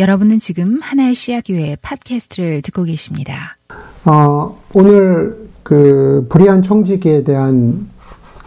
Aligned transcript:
여러분은 0.00 0.38
지금 0.38 0.78
하나의 0.80 1.14
씨앗교회 1.14 1.76
팟캐스트를 1.82 2.62
듣고 2.62 2.84
계십니다. 2.84 3.58
어, 4.06 4.58
오늘 4.72 5.50
그 5.62 6.26
불의한 6.30 6.62
청지기에 6.62 7.22
대한 7.22 7.86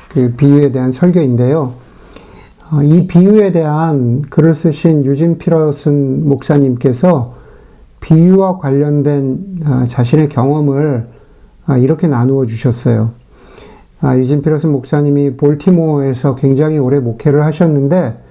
그 0.10 0.34
비유에 0.36 0.71
대한 0.71 0.92
설교인데요. 0.92 1.76
어, 2.71 2.81
이 2.81 3.05
비유에 3.05 3.52
대한 3.52 4.24
글을 4.24 4.55
쓰신 4.55 5.05
유진 5.05 5.38
피러슨 5.38 6.28
목사님께서 6.28 7.36
비유와 8.02 8.58
관련된 8.58 9.60
어, 9.64 9.86
자신의 9.88 10.30
경험을 10.30 11.08
어, 11.68 11.78
이렇게 11.78 12.08
나누어 12.08 12.48
주셨어요. 12.48 13.12
아, 14.02 14.18
유진 14.18 14.42
피러슨 14.42 14.72
목사님이 14.72 15.38
볼티모어에서 15.38 16.34
굉장히 16.34 16.80
오래 16.80 17.00
목회를 17.00 17.46
하셨는데 17.46 18.23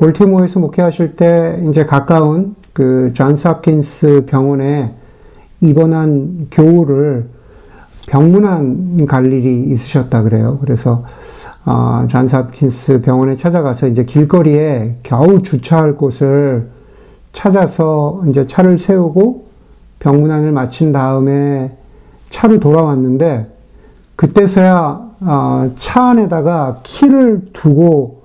볼티모어에서 0.00 0.60
목회하실 0.60 1.14
때 1.14 1.62
이제 1.68 1.84
가까운 1.84 2.56
그 2.72 3.12
존스 3.12 3.48
홉킨스 3.48 4.24
병원에 4.26 4.94
입원한 5.60 6.46
교우를 6.50 7.28
병문안 8.06 9.04
갈 9.04 9.30
일이 9.30 9.62
있으셨다 9.64 10.22
그래요. 10.22 10.56
그래서 10.62 11.04
어, 11.66 12.06
존스 12.08 12.34
홉킨스 12.34 13.02
병원에 13.02 13.36
찾아가서 13.36 13.88
이제 13.88 14.06
길거리에 14.06 14.96
겨우 15.02 15.42
주차할 15.42 15.96
곳을 15.96 16.70
찾아서 17.34 18.22
이제 18.26 18.46
차를 18.46 18.78
세우고 18.78 19.48
병문안을 19.98 20.50
마친 20.50 20.92
다음에 20.92 21.76
차로 22.30 22.58
돌아왔는데 22.58 23.54
그때서야 24.16 25.10
어, 25.20 25.70
차 25.74 26.04
안에다가 26.04 26.78
키를 26.84 27.50
두고 27.52 28.19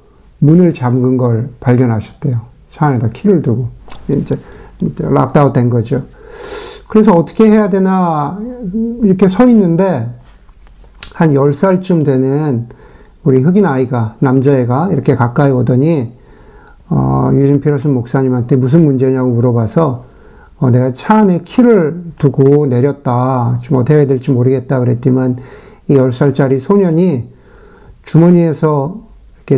문을 0.45 0.73
잠근 0.73 1.17
걸 1.17 1.49
발견하셨대요. 1.59 2.40
차 2.70 2.88
안에다 2.88 3.09
키를 3.09 3.41
두고. 3.41 3.70
이제 4.09 4.38
락다운 4.99 5.54
된 5.54 5.70
거죠. 5.70 6.04
그래서 6.88 7.13
어떻게 7.13 7.49
해야 7.49 7.70
되나 7.70 8.40
이렇게 9.02 9.27
서 9.27 9.48
있는데 9.48 10.07
한 11.13 11.34
10살쯤 11.34 12.05
되는 12.05 12.68
우리 13.24 13.41
흑인 13.41 13.65
아이가, 13.65 14.15
남자애가 14.20 14.90
이렇게 14.91 15.15
가까이 15.15 15.52
오더니 15.52 16.13
어, 16.90 17.32
유진 17.34 17.59
피러슨 17.59 17.93
목사님한테 17.93 18.55
무슨 18.57 18.85
문제냐고 18.85 19.32
물어봐서 19.32 20.05
어, 20.59 20.70
내가 20.70 20.93
차 20.93 21.15
안에 21.15 21.41
키를 21.43 22.04
두고 22.18 22.68
내렸다. 22.68 23.59
지금 23.62 23.77
어떻게 23.77 23.96
해야 23.96 24.05
될지 24.05 24.30
모르겠다 24.30 24.80
그랬더만 24.80 25.37
이 25.87 25.96
10살짜리 25.96 26.59
소년이 26.59 27.30
주머니에서 28.04 29.04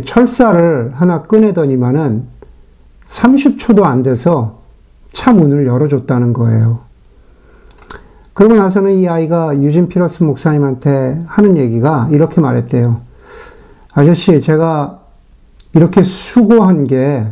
철사를 0.03 0.91
하나 0.93 1.23
꺼내더니만은 1.23 2.25
30초도 3.05 3.83
안 3.83 4.03
돼서 4.03 4.59
차 5.11 5.31
문을 5.31 5.65
열어줬다는 5.65 6.33
거예요. 6.33 6.79
그러고 8.33 8.55
나서는 8.55 8.99
이 8.99 9.07
아이가 9.07 9.57
유진 9.61 9.87
피러스 9.87 10.23
목사님한테 10.23 11.23
하는 11.25 11.57
얘기가 11.57 12.09
이렇게 12.11 12.41
말했대요. 12.41 13.01
아저씨, 13.93 14.41
제가 14.41 14.99
이렇게 15.73 16.03
수고한 16.03 16.83
게, 16.83 17.25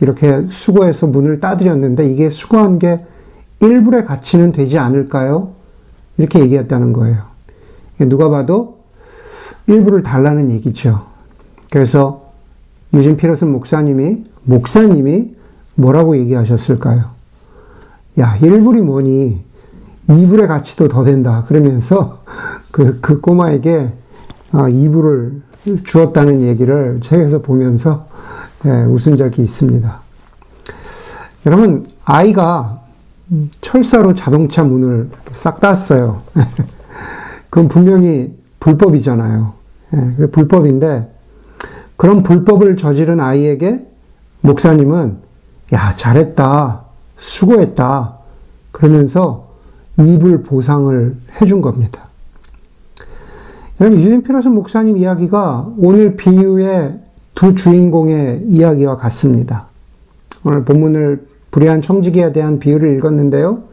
이렇게 0.00 0.46
수고해서 0.48 1.06
문을 1.06 1.38
따드렸는데 1.38 2.08
이게 2.08 2.30
수고한 2.30 2.78
게 2.78 3.04
1불의 3.60 4.06
가치는 4.06 4.52
되지 4.52 4.78
않을까요? 4.78 5.52
이렇게 6.16 6.40
얘기했다는 6.40 6.94
거예요. 6.94 7.24
누가 7.98 8.30
봐도 8.30 8.78
1불을 9.68 10.02
달라는 10.02 10.50
얘기죠. 10.50 11.09
그래서 11.70 12.32
유진 12.92 13.16
피러슨 13.16 13.52
목사님이, 13.52 14.24
목사님이 14.44 15.34
뭐라고 15.76 16.16
얘기하셨을까요? 16.18 17.04
야, 18.18 18.36
1불이 18.40 18.82
뭐니? 18.82 19.40
2불의 20.08 20.48
가치도 20.48 20.88
더 20.88 21.04
된다. 21.04 21.44
그러면서 21.46 22.22
그, 22.72 23.00
그 23.00 23.20
꼬마에게 23.20 23.92
2불을 24.52 25.32
아, 25.36 25.40
주었다는 25.84 26.42
얘기를 26.42 26.98
책에서 27.00 27.42
보면서 27.42 28.08
예, 28.64 28.70
웃은 28.70 29.16
적이 29.16 29.42
있습니다. 29.42 30.00
여러분, 31.46 31.86
아이가 32.04 32.80
철사로 33.60 34.12
자동차 34.14 34.64
문을 34.64 35.08
싹 35.32 35.60
땄어요. 35.60 36.22
그건 37.48 37.68
분명히 37.68 38.36
불법이잖아요. 38.58 39.52
예, 39.94 40.26
불법인데, 40.26 41.09
그런 42.00 42.22
불법을 42.22 42.78
저지른 42.78 43.20
아이에게 43.20 43.86
목사님은 44.40 45.18
야, 45.74 45.94
잘했다. 45.94 46.80
수고했다. 47.18 48.14
그러면서 48.72 49.50
입을 49.98 50.40
보상을 50.40 51.14
해준 51.38 51.60
겁니다. 51.60 52.04
여러분, 53.78 54.00
유진 54.00 54.22
피라슨 54.22 54.54
목사님 54.54 54.96
이야기가 54.96 55.74
오늘 55.76 56.16
비유의 56.16 57.00
두 57.34 57.54
주인공의 57.54 58.44
이야기와 58.46 58.96
같습니다. 58.96 59.66
오늘 60.42 60.64
본문을 60.64 61.26
불의한 61.50 61.82
청지기에 61.82 62.32
대한 62.32 62.60
비유를 62.60 62.96
읽었는데요. 62.96 63.64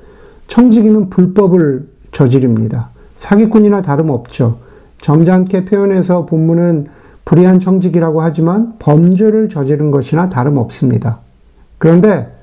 청지기는 0.48 1.10
불법을 1.10 1.88
저지릅니다. 2.12 2.90
사기꾼이나 3.16 3.82
다름없죠. 3.82 4.58
점잖게 5.00 5.64
표현해서 5.64 6.26
본문은 6.26 6.97
불의한 7.28 7.60
청직이라고 7.60 8.22
하지만 8.22 8.76
범죄를 8.80 9.50
저지른 9.50 9.92
것이나 9.92 10.30
다름없습니다. 10.30 11.20
그런데 11.78 12.34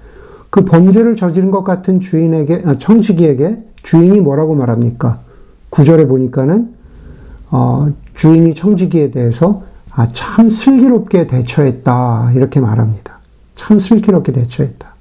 그 0.50 0.66
범죄를 0.66 1.16
저지른 1.16 1.50
것 1.50 1.64
같은 1.64 2.00
주인에게, 2.00 2.62
아, 2.66 2.76
청지기에게 2.76 3.62
주인이 3.82 4.20
뭐라고 4.20 4.54
말합니까? 4.54 5.20
구절에 5.70 6.06
보니까는, 6.06 6.74
어, 7.50 7.88
주인이 8.14 8.54
청지기에 8.54 9.10
대해서 9.10 9.62
아, 9.90 10.06
참 10.12 10.50
슬기롭게 10.50 11.28
대처했다. 11.28 12.32
이렇게 12.34 12.60
말합니다. 12.60 13.20
참 13.54 13.78
슬기롭게 13.78 14.32
대처했다. 14.32 14.94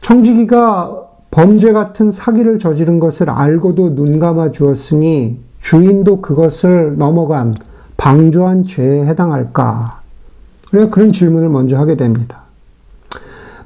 청지기가 0.00 1.02
범죄 1.30 1.72
같은 1.72 2.10
사기를 2.10 2.58
저지른 2.58 2.98
것을 2.98 3.28
알고도 3.28 3.94
눈 3.94 4.18
감아 4.20 4.52
주었으니 4.52 5.40
주인도 5.60 6.22
그것을 6.22 6.96
넘어간 6.96 7.56
방조한 8.04 8.64
죄에 8.64 9.06
해당할까? 9.06 10.02
그래 10.70 10.90
그런 10.90 11.10
질문을 11.10 11.48
먼저 11.48 11.78
하게 11.78 11.96
됩니다. 11.96 12.42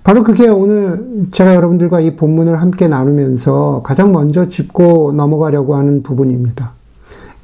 바로 0.04 0.22
그게 0.22 0.49
오늘 0.49 1.26
제가 1.32 1.56
여러분들과 1.56 1.99
이 1.99 2.15
본문을 2.15 2.60
함께 2.60 2.87
나누면서 2.87 3.82
가장 3.84 4.12
먼저 4.12 4.47
짚고 4.47 5.15
넘어가려고 5.16 5.75
하는 5.75 6.04
부분입니다. 6.04 6.71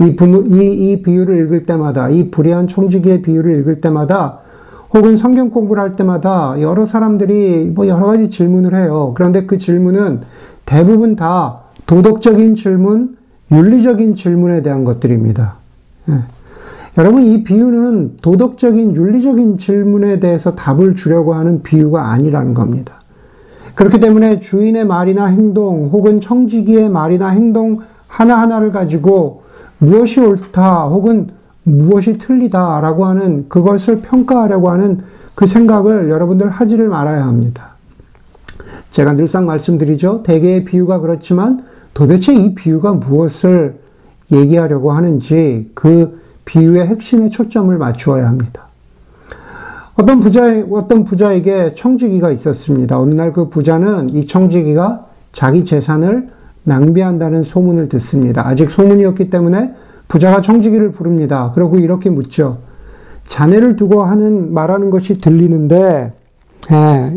이, 0.03 0.15
부문, 0.15 0.53
이, 0.53 0.93
이 0.93 1.03
비유를 1.03 1.45
읽을 1.45 1.67
때마다, 1.67 2.11
이 2.11 2.31
불의한 2.31 2.69
청지기의 2.69 3.23
비유를 3.23 3.59
읽을 3.59 3.81
때마다, 3.81 4.39
혹은 4.93 5.17
성경 5.17 5.51
공부를 5.51 5.83
할 5.83 5.97
때마다 5.97 6.61
여러 6.61 6.87
사람들이 6.87 7.73
뭐 7.75 7.89
여러 7.89 8.07
가지 8.07 8.31
질문을 8.31 8.73
해요. 8.73 9.15
그런데 9.17 9.47
그 9.47 9.59
질문은 9.59 10.21
대부분 10.65 11.17
다 11.17 11.63
도덕적인 11.89 12.55
질문, 12.55 13.17
윤리적인 13.51 14.15
질문에 14.15 14.63
대한 14.63 14.85
것들입니다. 14.85 15.57
예. 16.97 17.01
여러분, 17.01 17.27
이 17.27 17.43
비유는 17.43 18.19
도덕적인, 18.23 18.95
윤리적인 18.95 19.59
질문에 19.59 20.21
대해서 20.21 20.55
답을 20.55 20.95
주려고 20.95 21.35
하는 21.35 21.63
비유가 21.63 22.11
아니라는 22.11 22.55
겁니다. 22.55 23.01
그렇기 23.75 23.99
때문에 23.99 24.39
주인의 24.39 24.87
말이나 24.87 25.27
행동, 25.27 25.89
혹은 25.93 26.21
청지기의 26.21 26.89
말이나 26.89 27.29
행동 27.29 27.79
하나하나를 28.07 28.71
가지고 28.71 29.43
무엇이 29.79 30.21
옳다, 30.21 30.85
혹은 30.85 31.29
무엇이 31.65 32.13
틀리다라고 32.15 33.07
하는 33.07 33.47
그것을 33.49 33.97
평가하려고 33.97 34.71
하는 34.71 35.01
그 35.35 35.47
생각을 35.47 36.11
여러분들 36.11 36.49
하지를 36.49 36.89
말아야 36.89 37.27
합니다. 37.27 37.75
제가 38.91 39.15
늘상 39.15 39.47
말씀드리죠. 39.47 40.23
대개의 40.23 40.65
비유가 40.65 41.01
그렇지만 41.01 41.65
도대체 41.95 42.33
이 42.33 42.55
비유가 42.55 42.93
무엇을 42.93 43.77
얘기하려고 44.31 44.93
하는지 44.93 45.71
그 45.75 46.21
비유의 46.45 46.87
핵심에 46.87 47.29
초점을 47.29 47.77
맞추어야 47.77 48.27
합니다. 48.29 48.67
어떤 49.97 50.21
부자 50.21 50.65
어떤 50.71 51.05
부자에게 51.05 51.75
청지기가 51.75 52.31
있었습니다. 52.33 52.99
어느 52.99 53.15
날 53.15 53.33
그 53.33 53.49
부자는 53.49 54.11
이 54.11 54.27
청지기가 54.27 55.03
자기 55.33 55.65
재산을 55.65 56.29
낭비한다는 56.65 57.45
소문을 57.45 57.89
듣습니다. 57.91 58.47
아직 58.47 58.71
소문이었기 58.71 59.29
때문에 59.29 59.75
부자가 60.09 60.41
청지기를 60.41 60.93
부릅니다. 60.93 61.53
그리고 61.55 61.79
이렇게 61.79 62.11
묻죠. 62.11 62.59
자네를 63.27 63.77
두고 63.77 64.03
하는 64.05 64.53
말하는 64.53 64.91
것이 64.91 65.21
들리는데 65.21 66.13
예, 66.71 66.75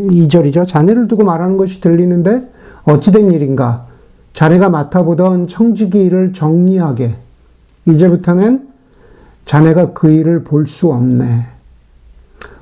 2절이죠. 0.10 0.68
자네를 0.68 1.08
두고 1.08 1.24
말하는 1.24 1.58
것이 1.58 1.82
들리는데 1.82 2.50
어찌된 2.84 3.32
일인가? 3.32 3.86
자네가 4.34 4.70
맡아보던 4.70 5.48
청지기 5.48 6.04
일을 6.06 6.34
정리하게. 6.34 7.16
이제부터는 7.86 8.68
자네가 9.48 9.94
그 9.94 10.10
일을 10.12 10.44
볼 10.44 10.68
수 10.68 10.92
없네. 10.92 11.46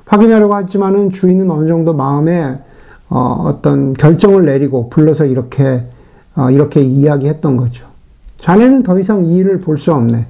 확인하려고 0.04 0.54
하지만은 0.54 1.10
주인은 1.10 1.50
어느 1.50 1.66
정도 1.66 1.92
마음에 1.92 2.60
어, 3.08 3.44
어떤 3.48 3.92
결정을 3.92 4.44
내리고 4.44 4.88
불러서 4.88 5.24
이렇게 5.24 5.82
어, 6.36 6.48
이렇게 6.50 6.80
이야기했던 6.82 7.56
거죠. 7.56 7.86
자네는 8.36 8.84
더 8.84 8.98
이상 9.00 9.24
이 9.24 9.36
일을 9.36 9.60
볼 9.60 9.78
수 9.78 9.92
없네. 9.92 10.26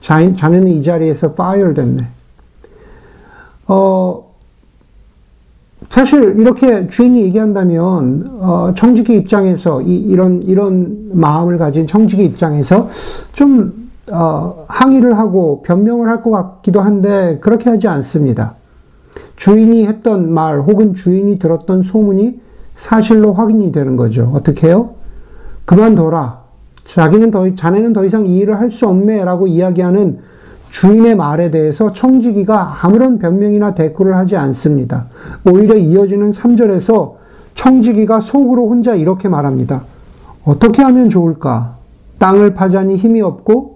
자, 0.00 0.32
자네는 0.34 0.66
이 0.68 0.82
자리에서 0.82 1.34
파이어 1.34 1.72
됐네. 1.72 2.08
어, 3.68 4.24
사실 5.88 6.34
이렇게 6.36 6.88
주인이 6.88 7.22
얘기한다면 7.22 8.38
어, 8.40 8.72
청지기 8.74 9.14
입장에서 9.14 9.80
이, 9.82 10.16
런 10.16 10.42
이런 10.42 11.10
마음을 11.12 11.58
가진 11.58 11.86
청지기 11.86 12.24
입장에서 12.24 12.88
좀 13.34 13.81
어, 14.10 14.64
항의를 14.68 15.16
하고 15.18 15.62
변명을 15.62 16.08
할 16.08 16.22
것 16.22 16.30
같기도 16.30 16.80
한데 16.80 17.38
그렇게 17.40 17.70
하지 17.70 17.88
않습니다. 17.88 18.54
주인이 19.36 19.86
했던 19.86 20.32
말 20.32 20.60
혹은 20.60 20.94
주인이 20.94 21.38
들었던 21.38 21.82
소문이 21.82 22.40
사실로 22.74 23.32
확인이 23.34 23.70
되는 23.72 23.96
거죠. 23.96 24.30
어떻게 24.34 24.68
해요? 24.68 24.90
그만둬라. 25.64 26.42
자기는 26.84 27.30
더, 27.30 27.54
자네는 27.54 27.92
더 27.92 28.04
이상 28.04 28.26
이 28.26 28.38
일을 28.38 28.58
할 28.58 28.70
수 28.70 28.88
없네. 28.88 29.24
라고 29.24 29.46
이야기하는 29.46 30.18
주인의 30.70 31.16
말에 31.16 31.50
대해서 31.50 31.92
청지기가 31.92 32.78
아무런 32.82 33.18
변명이나 33.18 33.74
대꾸를 33.74 34.16
하지 34.16 34.36
않습니다. 34.36 35.06
오히려 35.44 35.76
이어지는 35.76 36.30
3절에서 36.30 37.14
청지기가 37.54 38.20
속으로 38.20 38.68
혼자 38.68 38.94
이렇게 38.94 39.28
말합니다. 39.28 39.84
어떻게 40.44 40.82
하면 40.82 41.10
좋을까? 41.10 41.76
땅을 42.18 42.54
파자니 42.54 42.96
힘이 42.96 43.20
없고 43.20 43.71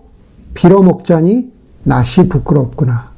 빌어먹자니 0.56 1.52
낯이 1.84 2.28
부끄럽구나. 2.28 3.10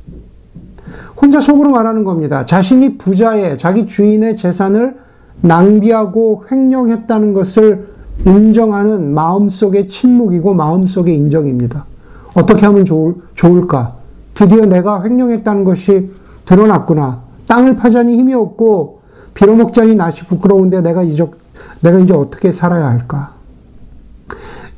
혼자 1.17 1.41
속으로 1.41 1.71
말하는 1.71 2.05
겁니다. 2.05 2.45
자신이 2.45 2.99
부자의 2.99 3.57
자기 3.57 3.87
주인의 3.87 4.37
재산을 4.37 4.97
낭비하고 5.41 6.45
횡령했다는 6.51 7.33
것을 7.33 7.89
인정하는 8.27 9.15
마음속의 9.15 9.89
침묵이고 9.89 10.53
마음속의 10.53 11.17
인정입니다. 11.17 11.87
어떻게 12.35 12.67
하면 12.67 12.85
좋을, 12.85 13.15
좋을까? 13.35 13.95
드디어 14.35 14.67
내가 14.67 15.03
횡령했다는 15.03 15.65
것이 15.65 16.11
드러났구나. 16.45 17.21
땅을 17.47 17.77
파자니 17.77 18.17
힘이 18.17 18.35
없고 18.35 19.01
빌어먹자니 19.35 19.95
낯이 19.95 20.17
부끄러운데 20.29 20.83
내가 20.83 21.03
이제, 21.03 21.27
내가 21.81 21.99
이제 21.99 22.13
어떻게 22.13 22.53
살아야 22.53 22.89
할까? 22.89 23.38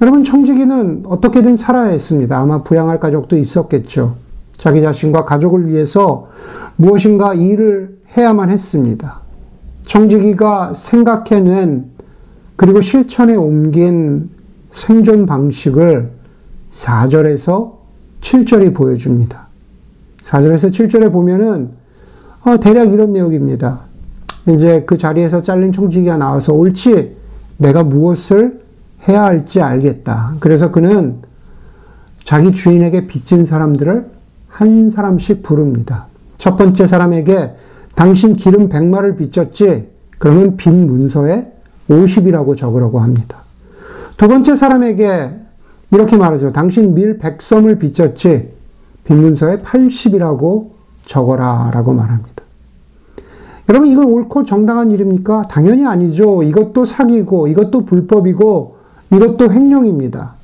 여러분, 0.03 0.25
청지기는 0.25 1.05
어떻게든 1.07 1.59
살아야 1.59 1.91
했습니다. 1.91 2.39
아마 2.39 2.63
부양할 2.63 3.01
가족도 3.01 3.37
있었겠죠. 3.37 4.17
자기 4.57 4.81
자신과 4.81 5.27
가족을 5.27 5.69
위해서 5.69 6.29
무엇인가 6.77 7.35
일을 7.35 7.99
해야만 8.17 8.51
했습니다. 8.51 9.21
청지기가 9.83 10.73
생각해낸 10.75 11.91
그리고 12.57 12.81
실천에 12.81 13.35
옮긴 13.35 14.31
생존 14.73 15.27
방식을 15.27 16.11
4절에서 16.73 17.73
7절이 18.21 18.75
보여줍니다. 18.75 19.49
4절에서 20.23 20.71
7절에 20.71 21.13
보면은 21.13 21.71
어, 22.45 22.59
대략 22.59 22.93
이런 22.93 23.13
내용입니다. 23.13 23.81
이제 24.49 24.85
그 24.87 24.97
자리에서 24.97 25.43
잘린 25.43 25.73
청지기가 25.73 26.17
나와서 26.17 26.55
옳지 26.55 27.17
내가 27.59 27.83
무엇을 27.83 28.60
해야 29.09 29.25
할지 29.25 29.61
알겠다. 29.61 30.35
그래서 30.41 30.71
그는 30.71 31.17
자기 32.25 32.53
주인에게 32.53 33.07
빚진 33.07 33.45
사람들을 33.45 34.11
한 34.49 34.91
사람씩 34.91 35.43
부릅니다. 35.43 36.07
첫 36.37 36.57
번째 36.57 36.87
사람에게 36.87 37.53
당신 37.95 38.35
기름 38.35 38.69
100마를 38.69 39.17
빚졌지? 39.17 39.89
그러면 40.19 40.57
빈 40.57 40.87
문서에 40.87 41.53
50이라고 41.89 42.57
적으라고 42.57 43.01
합니다. 43.01 43.39
두 44.17 44.29
번째 44.29 44.55
사람에게 44.55 45.31
이렇게 45.93 46.17
말하죠. 46.17 46.53
당신 46.53 46.95
밀 46.95 47.19
100섬을 47.19 47.79
빚졌지? 47.79 48.51
빈 49.05 49.17
문서에 49.21 49.57
80이라고 49.59 50.71
적어라 51.05 51.71
라고 51.73 51.93
말합니다. 51.93 52.45
여러분, 53.69 53.89
이거 53.89 54.05
옳고 54.05 54.45
정당한 54.45 54.91
일입니까? 54.91 55.43
당연히 55.43 55.87
아니죠. 55.87 56.43
이것도 56.43 56.85
사기고, 56.85 57.49
이것도 57.49 57.85
불법이고, 57.85 58.77
이것도 59.13 59.53
횡령입니다. 59.53 60.35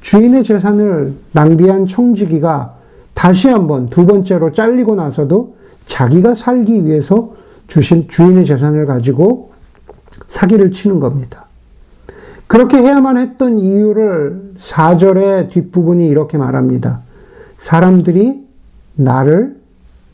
주인의 0.00 0.42
재산을 0.42 1.14
낭비한 1.32 1.86
청지기가 1.86 2.74
다시 3.14 3.48
한번 3.48 3.88
두 3.88 4.06
번째로 4.06 4.52
잘리고 4.52 4.96
나서도 4.96 5.56
자기가 5.86 6.34
살기 6.34 6.86
위해서 6.86 7.34
주신 7.68 8.08
주인의 8.08 8.44
재산을 8.44 8.86
가지고 8.86 9.50
사기를 10.26 10.72
치는 10.72 11.00
겁니다. 11.00 11.46
그렇게 12.46 12.78
해야만 12.78 13.16
했던 13.16 13.58
이유를 13.58 14.54
4절의 14.58 15.50
뒷부분이 15.50 16.08
이렇게 16.08 16.36
말합니다. 16.36 17.00
사람들이 17.58 18.46
나를 18.94 19.56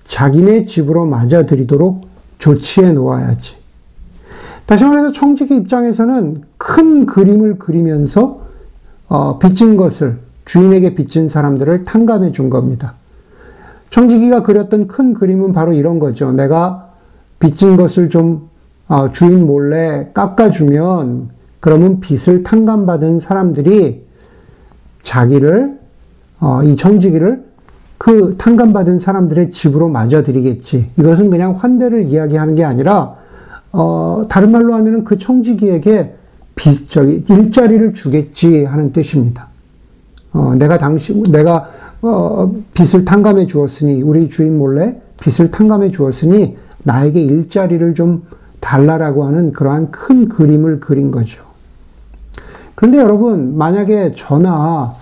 자기네 0.05 0.64
집으로 0.64 1.06
맞아들이도록 1.06 2.06
조치해 2.38 2.93
놓아야지. 2.93 3.56
다시 4.67 4.85
말해서 4.85 5.12
청지기 5.12 5.56
입장에서는 5.56 6.43
큰 6.58 7.06
그림을 7.06 7.58
그리면서 7.58 8.40
어, 9.08 9.38
빚진 9.38 9.76
것을 9.76 10.19
주인에게 10.44 10.94
빚진 10.94 11.28
사람들을 11.28 11.84
탕감해 11.84 12.32
준 12.32 12.50
겁니다. 12.50 12.94
청지기가 13.90 14.43
그렸던 14.43 14.88
큰 14.88 15.14
그림은 15.14 15.52
바로 15.52 15.72
이런 15.72 15.99
거죠. 15.99 16.32
내가 16.32 16.90
빚진 17.38 17.76
것을 17.76 18.10
좀 18.10 18.49
어, 18.88 19.10
주인 19.12 19.46
몰래 19.46 20.10
깎아주면 20.12 21.31
그러면 21.60 22.00
빚을 22.00 22.43
탕감받은 22.43 23.20
사람들이 23.20 24.04
자기를 25.02 25.78
어, 26.40 26.62
이 26.62 26.76
청지기를 26.76 27.44
그 27.99 28.37
탕감받은 28.38 28.99
사람들의 28.99 29.50
집으로 29.50 29.88
맞아들이겠지. 29.88 30.90
이것은 30.99 31.31
그냥 31.31 31.56
환대를 31.56 32.06
이야기하는 32.06 32.54
게 32.54 32.64
아니라 32.64 33.16
어, 33.72 34.26
다른 34.28 34.52
말로 34.52 34.75
하면은 34.75 35.04
그 35.04 35.19
청지기에게 35.19 36.14
빚, 36.58 36.90
저기, 36.90 37.22
일자리를 37.28 37.94
주겠지 37.94 38.64
하는 38.64 38.93
뜻입니다. 38.93 39.46
어, 40.32 40.55
내가 40.56 40.76
당시, 40.76 41.14
내가, 41.31 41.70
어, 42.02 42.52
빚을 42.75 43.05
탕감해 43.05 43.46
주었으니, 43.46 44.02
우리 44.02 44.28
주인 44.28 44.58
몰래 44.58 45.00
빚을 45.20 45.52
탕감해 45.52 45.93
주었으니, 45.93 46.56
나에게 46.82 47.22
일자리를 47.22 47.94
좀 47.94 48.25
달라라고 48.58 49.25
하는 49.25 49.52
그러한 49.52 49.93
큰 49.93 50.28
그림을 50.28 50.81
그린 50.81 51.12
거죠. 51.12 51.44
그런데 52.75 52.99
여러분, 52.99 53.56
만약에 53.56 54.12
저나 54.16 54.94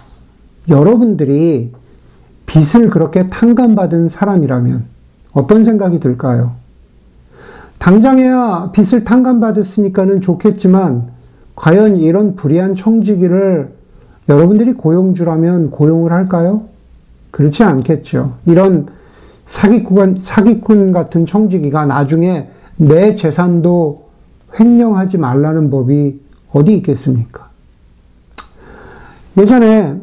여러분들이 0.69 1.73
빚을 2.45 2.91
그렇게 2.91 3.29
탕감받은 3.31 4.11
사람이라면 4.11 4.85
어떤 5.33 5.65
생각이 5.65 6.01
들까요? 6.01 6.53
당장에야 7.79 8.73
빚을 8.73 9.05
탕감받았으니까는 9.05 10.21
좋겠지만, 10.21 11.16
과연 11.57 11.97
이런 11.97 12.37
불의한 12.37 12.77
청지기를 12.77 13.75
여러분들이 14.29 14.75
고용주라면 14.75 15.71
고용을 15.71 16.13
할까요? 16.13 16.65
그렇지 17.31 17.65
않겠죠. 17.65 18.35
이런 18.47 18.87
사기꾼, 19.47 20.17
사기꾼 20.21 20.93
같은 20.93 21.27
청지기가 21.27 21.87
나중에 21.87 22.49
내 22.77 23.15
재산도 23.15 24.07
횡령하지 24.59 25.19
말라는 25.19 25.71
법이 25.71 26.21
어디 26.53 26.75
있겠습니까? 26.75 27.49
예전에 29.39 29.97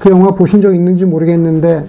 그 0.00 0.10
영화 0.10 0.34
보신 0.34 0.60
적 0.60 0.74
있는지 0.74 1.04
모르겠는데, 1.04 1.86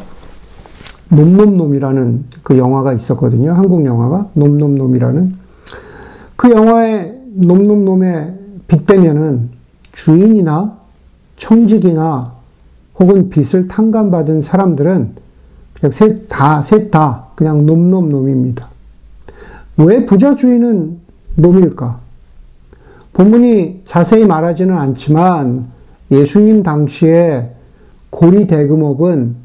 놈놈놈이라는 1.09 2.25
그 2.43 2.57
영화가 2.57 2.93
있었거든요. 2.93 3.53
한국 3.53 3.85
영화가. 3.85 4.29
놈놈놈이라는. 4.33 5.35
그 6.35 6.49
영화의 6.49 7.21
놈놈놈에 7.35 8.44
빚대면은 8.67 9.49
주인이나 9.93 10.77
청직이나 11.37 12.33
혹은 12.99 13.29
빚을 13.29 13.67
탕감받은 13.67 14.41
사람들은 14.41 15.13
그냥 15.73 15.91
셋 15.91 16.27
다, 16.29 16.61
셋 16.61 16.91
다 16.91 17.27
그냥 17.35 17.65
놈놈놈입니다. 17.65 18.69
왜 19.77 20.05
부자 20.05 20.35
주인은 20.35 20.97
놈일까? 21.35 21.99
본문이 23.13 23.81
자세히 23.85 24.25
말하지는 24.25 24.75
않지만 24.77 25.67
예수님 26.11 26.63
당시에 26.63 27.51
고리 28.09 28.47
대금업은 28.47 29.35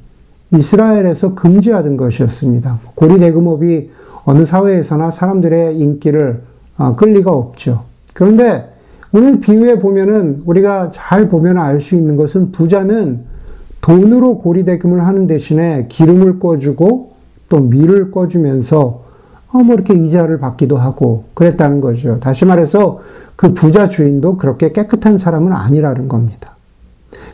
이스라엘에서 0.52 1.34
금지하던 1.34 1.96
것이었습니다. 1.96 2.78
고리 2.94 3.18
대금업이 3.18 3.90
어느 4.24 4.44
사회에서나 4.44 5.10
사람들의 5.10 5.78
인기를 5.78 6.42
아, 6.76 6.94
끌 6.94 7.10
리가 7.10 7.30
없죠. 7.32 7.84
그런데 8.14 8.69
오늘 9.12 9.40
비유에 9.40 9.80
보면은 9.80 10.42
우리가 10.44 10.90
잘 10.92 11.28
보면 11.28 11.58
알 11.58 11.80
수 11.80 11.96
있는 11.96 12.16
것은 12.16 12.52
부자는 12.52 13.24
돈으로 13.80 14.38
고리대금을 14.38 15.04
하는 15.04 15.26
대신에 15.26 15.86
기름을 15.88 16.38
꺼주고 16.38 17.12
또 17.48 17.60
밀을 17.60 18.10
꺼주면서 18.10 19.02
어, 19.52 19.58
뭐 19.58 19.74
이렇게 19.74 19.94
이자를 19.94 20.38
받기도 20.38 20.76
하고 20.76 21.24
그랬다는 21.34 21.80
거죠. 21.80 22.20
다시 22.20 22.44
말해서 22.44 23.00
그 23.34 23.52
부자 23.52 23.88
주인도 23.88 24.36
그렇게 24.36 24.70
깨끗한 24.70 25.18
사람은 25.18 25.52
아니라는 25.52 26.06
겁니다. 26.06 26.52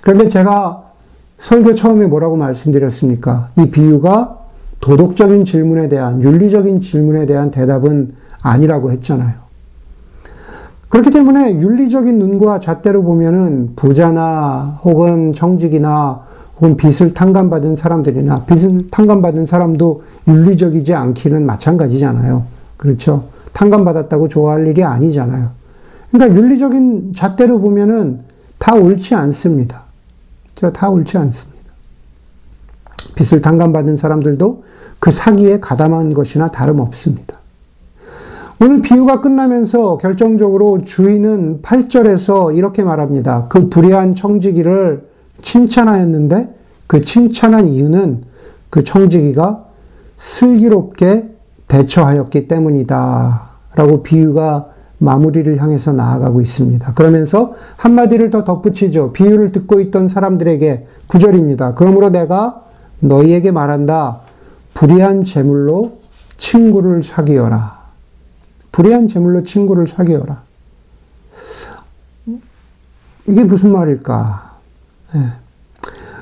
그런데 0.00 0.28
제가 0.28 0.86
설교 1.40 1.74
처음에 1.74 2.06
뭐라고 2.06 2.36
말씀드렸습니까? 2.36 3.50
이 3.58 3.70
비유가 3.70 4.38
도덕적인 4.80 5.44
질문에 5.44 5.88
대한, 5.88 6.22
윤리적인 6.22 6.80
질문에 6.80 7.26
대한 7.26 7.50
대답은 7.50 8.14
아니라고 8.40 8.92
했잖아요. 8.92 9.45
그렇기 10.88 11.10
때문에 11.10 11.60
윤리적인 11.60 12.18
눈과 12.18 12.60
잣대로 12.60 13.02
보면은 13.02 13.72
부자나 13.74 14.80
혹은 14.84 15.32
정직이나 15.32 16.24
혹은 16.56 16.76
빚을 16.76 17.12
탕감받은 17.12 17.76
사람들이나 17.76 18.44
빚을 18.44 18.88
탕감받은 18.90 19.46
사람도 19.46 20.02
윤리적이지 20.28 20.94
않기는 20.94 21.44
마찬가지잖아요. 21.44 22.44
그렇죠? 22.76 23.24
탕감받았다고 23.52 24.28
좋아할 24.28 24.66
일이 24.66 24.84
아니잖아요. 24.84 25.50
그러니까 26.10 26.40
윤리적인 26.40 27.12
잣대로 27.14 27.58
보면은 27.58 28.20
다 28.58 28.74
옳지 28.74 29.14
않습니다. 29.14 29.84
다 30.72 30.88
옳지 30.88 31.18
않습니다. 31.18 31.56
빚을 33.14 33.42
탕감받은 33.42 33.96
사람들도 33.96 34.64
그 34.98 35.10
사기에 35.10 35.60
가담한 35.60 36.14
것이나 36.14 36.48
다름없습니다. 36.48 37.38
오늘 38.58 38.80
비유가 38.80 39.20
끝나면서 39.20 39.98
결정적으로 39.98 40.80
주인은 40.82 41.60
8절에서 41.60 42.56
이렇게 42.56 42.82
말합니다. 42.82 43.48
그 43.48 43.68
불의한 43.68 44.14
청지기를 44.14 45.06
칭찬하였는데 45.42 46.54
그 46.86 47.02
칭찬한 47.02 47.68
이유는 47.68 48.22
그 48.70 48.82
청지기가 48.82 49.66
슬기롭게 50.18 51.28
대처하였기 51.68 52.48
때문이다. 52.48 53.42
라고 53.74 54.02
비유가 54.02 54.70
마무리를 54.98 55.60
향해서 55.60 55.92
나아가고 55.92 56.40
있습니다. 56.40 56.94
그러면서 56.94 57.52
한마디를 57.76 58.30
더 58.30 58.42
덧붙이죠. 58.42 59.12
비유를 59.12 59.52
듣고 59.52 59.80
있던 59.80 60.08
사람들에게 60.08 60.86
구절입니다. 61.08 61.74
그러므로 61.74 62.08
내가 62.08 62.62
너희에게 63.00 63.50
말한다. 63.50 64.20
불의한 64.72 65.24
재물로 65.24 65.98
친구를 66.38 67.02
사귀어라. 67.02 67.75
불의한 68.76 69.08
재물로 69.08 69.42
친구를 69.42 69.86
사귀어라. 69.86 70.42
이게 73.26 73.42
무슨 73.42 73.72
말일까? 73.72 74.52
네. 75.14 75.20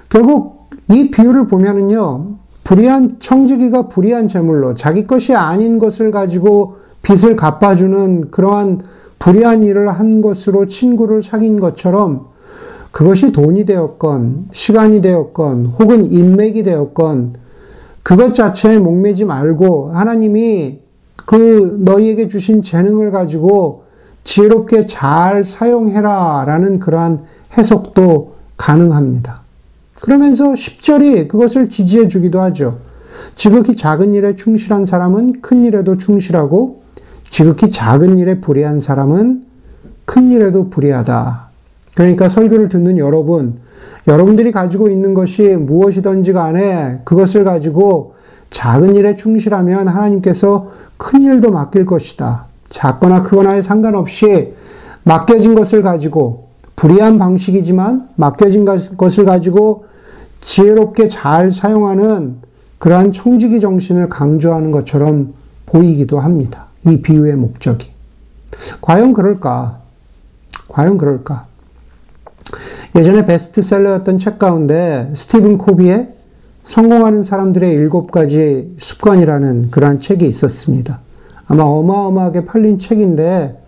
결국 0.08 0.70
이 0.88 1.11
비유를 1.11 1.49
보면은요, 1.49 2.37
불의한 2.62 3.16
청지기가 3.18 3.88
불의한 3.88 4.28
재물로 4.28 4.75
자기 4.75 5.04
것이 5.04 5.34
아닌 5.34 5.80
것을 5.80 6.12
가지고 6.12 6.76
빚을 7.02 7.34
갚아주는 7.34 8.30
그러한 8.30 8.82
불의한 9.18 9.64
일을 9.64 9.90
한 9.90 10.20
것으로 10.20 10.66
친구를 10.66 11.25
사귄 11.25 11.58
것처럼 11.58 12.28
그것이 12.92 13.32
돈이 13.32 13.64
되었건, 13.64 14.50
시간이 14.52 15.00
되었건, 15.00 15.75
혹은 15.80 16.12
인맥이 16.12 16.62
되었건, 16.62 17.34
그것 18.04 18.32
자체에 18.32 18.78
목매지 18.78 19.25
말고 19.25 19.90
하나님이 19.92 20.83
그 21.25 21.78
너희에게 21.80 22.28
주신 22.28 22.62
재능을 22.62 23.11
가지고 23.11 23.85
지혜롭게 24.25 24.87
잘 24.87 25.44
사용해라 25.44 26.44
라는 26.47 26.78
그러한 26.78 27.25
해석도 27.56 28.35
가능합니다. 28.56 29.42
그러면서 30.00 30.52
10절이 30.52 31.28
그것을 31.28 31.68
지지해 31.68 32.09
주기도 32.09 32.40
하죠. 32.42 32.78
지극히 33.35 33.75
작은 33.75 34.14
일에 34.14 34.37
충실한 34.37 34.85
사람은 34.85 35.40
큰 35.40 35.64
일에도 35.64 35.97
충실하고 35.97 36.83
지극히 37.28 37.71
작은 37.71 38.18
일에 38.18 38.40
불의한 38.40 38.80
사람은 38.80 39.44
큰 40.04 40.30
일에도 40.30 40.68
불의하다. 40.68 41.49
그러니까 41.94 42.28
설교를 42.28 42.68
듣는 42.68 42.99
여러분, 42.99 43.54
여러분들이 44.06 44.52
가지고 44.52 44.88
있는 44.88 45.14
것이 45.14 45.42
무엇이든지 45.42 46.33
간에 46.33 47.00
그것을 47.04 47.44
가지고 47.44 48.13
작은 48.54 48.94
일에 48.94 49.16
충실하면 49.16 49.88
하나님께서 49.88 50.70
큰 50.96 51.23
일도 51.23 51.50
맡길 51.50 51.87
것이다. 51.87 52.44
작거나 52.70 53.25
크거나에 53.25 53.62
상관없이 53.62 54.54
맡겨진 55.02 55.56
것을 55.56 55.82
가지고 55.82 56.46
불의한 56.76 57.18
방식이지만 57.18 58.11
맡겨진 58.14 58.64
것을 58.96 59.25
가지고 59.25 59.87
지혜롭게 60.40 61.08
잘 61.08 61.50
사용하는 61.50 62.37
그러한 62.78 63.11
청지기 63.11 63.58
정신을 63.58 64.08
강조하는 64.08 64.70
것처럼 64.70 65.34
보이기도 65.66 66.20
합니다. 66.20 66.66
이 66.87 67.02
비유의 67.02 67.34
목적이. 67.34 67.88
과연 68.80 69.14
그럴까? 69.14 69.80
과연 70.68 70.96
그럴까? 70.96 71.46
예전에 72.94 73.25
베스트셀러였던 73.25 74.18
책 74.18 74.38
가운데 74.38 75.11
스티븐 75.14 75.58
코비의 75.58 76.13
성공하는 76.64 77.23
사람들의 77.23 77.73
일곱 77.73 78.11
가지 78.11 78.75
습관이라는 78.78 79.71
그러한 79.71 80.00
책이 80.00 80.26
있었습니다. 80.26 81.00
아마 81.47 81.62
어마어마하게 81.62 82.47
팔린 82.47 82.78
책인데, 82.78 83.61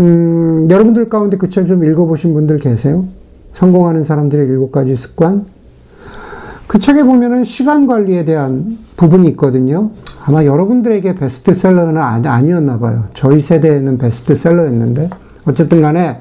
음, 0.00 0.68
여러분들 0.70 1.08
가운데 1.08 1.36
그 1.36 1.48
책 1.48 1.66
좀 1.66 1.84
읽어보신 1.84 2.34
분들 2.34 2.58
계세요? 2.58 3.04
성공하는 3.50 4.04
사람들의 4.04 4.46
일곱 4.46 4.72
가지 4.72 4.94
습관? 4.96 5.46
그 6.66 6.78
책에 6.78 7.02
보면은 7.02 7.44
시간 7.44 7.86
관리에 7.86 8.24
대한 8.24 8.78
부분이 8.96 9.28
있거든요. 9.30 9.90
아마 10.26 10.44
여러분들에게 10.44 11.14
베스트셀러는 11.16 11.98
아니었나 11.98 12.78
봐요. 12.78 13.04
저희 13.14 13.40
세대에는 13.40 13.98
베스트셀러였는데. 13.98 15.10
어쨌든 15.46 15.82
간에 15.82 16.20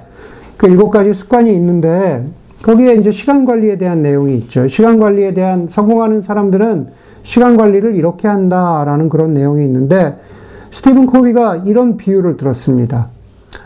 그 0.57 0.67
일곱 0.67 0.89
가지 0.89 1.13
습관이 1.13 1.53
있는데 1.55 2.27
거기에 2.63 2.95
이제 2.95 3.11
시간 3.11 3.45
관리에 3.45 3.77
대한 3.77 4.01
내용이 4.01 4.35
있죠. 4.35 4.67
시간 4.69 4.97
관리에 4.97 5.33
대한 5.33 5.67
성공하는 5.67 6.21
사람들은 6.21 6.87
시간 7.21 7.57
관리를 7.57 7.95
이렇게 7.95 8.27
한다라는 8.27 9.09
그런 9.09 9.33
내용이 9.33 9.63
있는데 9.65 10.17
스티븐 10.71 11.05
코비가 11.05 11.57
이런 11.57 11.97
비유를 11.97 12.37
들었습니다. 12.37 13.09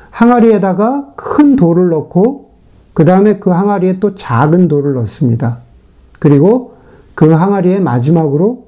항아리에다가 0.10 1.13
큰 1.16 1.56
돌을 1.56 1.89
넣고 1.89 2.50
그 2.94 3.06
다음에 3.06 3.38
그 3.38 3.51
항아리에 3.51 4.00
또 4.00 4.16
작은 4.16 4.68
돌을 4.68 4.96
넣습니다. 4.96 5.60
그리고 6.18 6.74
그 7.13 7.32
항아리에 7.32 7.80
마지막으로 7.80 8.66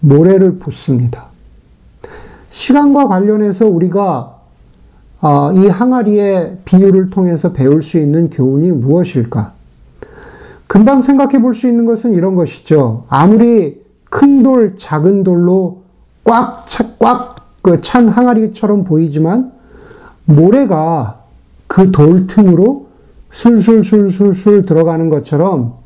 모래를 0.00 0.58
붓습니다. 0.58 1.28
시간과 2.50 3.08
관련해서 3.08 3.66
우리가 3.66 4.36
어, 5.20 5.52
이 5.52 5.66
항아리의 5.68 6.58
비유를 6.64 7.10
통해서 7.10 7.52
배울 7.52 7.82
수 7.82 7.98
있는 7.98 8.30
교훈이 8.30 8.70
무엇일까? 8.70 9.55
금방 10.76 11.00
생각해 11.00 11.40
볼 11.40 11.54
수 11.54 11.66
있는 11.66 11.86
것은 11.86 12.12
이런 12.12 12.34
것이죠. 12.34 13.04
아무리 13.08 13.80
큰 14.10 14.42
돌, 14.42 14.76
작은 14.76 15.24
돌로 15.24 15.84
꽉, 16.22 16.66
차, 16.66 16.84
꽉찬 16.98 18.06
그 18.06 18.12
항아리처럼 18.12 18.84
보이지만 18.84 19.52
모래가 20.26 21.20
그 21.66 21.90
돌 21.90 22.26
틈으로 22.26 22.88
술술술술술 23.32 24.66
들어가는 24.66 25.08
것처럼 25.08 25.76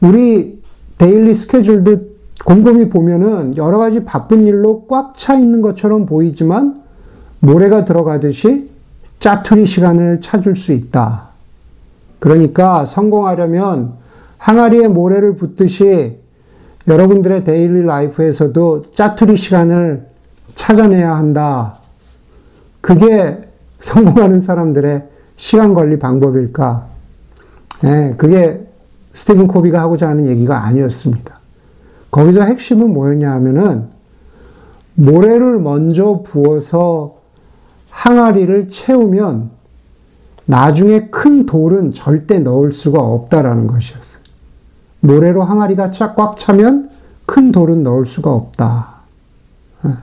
우리 0.00 0.60
daily 0.98 1.32
스케줄도 1.32 1.98
곰곰이 2.44 2.88
보면은 2.88 3.56
여러 3.56 3.78
가지 3.78 4.04
바쁜 4.04 4.44
일로 4.44 4.86
꽉 4.88 5.14
차 5.16 5.38
있는 5.38 5.60
것처럼 5.62 6.06
보이지만 6.06 6.82
모래가 7.38 7.84
들어가듯이 7.84 8.70
짜투리 9.20 9.66
시간을 9.66 10.20
찾을 10.20 10.56
수 10.56 10.72
있다. 10.72 11.28
그러니까 12.18 12.84
성공하려면 12.86 13.99
항아리에 14.40 14.88
모래를 14.88 15.34
붓듯이 15.34 16.18
여러분들의 16.88 17.44
daily 17.44 17.84
life에서도 17.84 18.82
짜투리 18.92 19.36
시간을 19.36 20.06
찾아내야 20.54 21.14
한다. 21.14 21.78
그게 22.80 23.38
성공하는 23.78 24.40
사람들의 24.40 25.04
시간 25.36 25.74
관리 25.74 25.98
방법일까? 25.98 26.86
네, 27.82 28.14
그게 28.16 28.66
스티븐 29.12 29.46
코비가 29.46 29.80
하고자 29.80 30.08
하는 30.08 30.26
얘기가 30.26 30.64
아니었습니다. 30.64 31.38
거기서 32.10 32.40
핵심은 32.42 32.92
뭐였냐 32.92 33.30
하면은 33.32 33.88
모래를 34.94 35.58
먼저 35.58 36.22
부어서 36.24 37.18
항아리를 37.90 38.68
채우면 38.68 39.50
나중에 40.46 41.08
큰 41.10 41.44
돌은 41.44 41.92
절대 41.92 42.38
넣을 42.38 42.72
수가 42.72 43.00
없다라는 43.00 43.66
것이었어요. 43.66 44.19
모래로 45.00 45.42
항아리가 45.42 45.90
꽉 46.14 46.36
차면 46.36 46.90
큰 47.26 47.52
돌은 47.52 47.82
넣을 47.82 48.06
수가 48.06 48.32
없다. 48.32 48.88
어. 49.82 49.96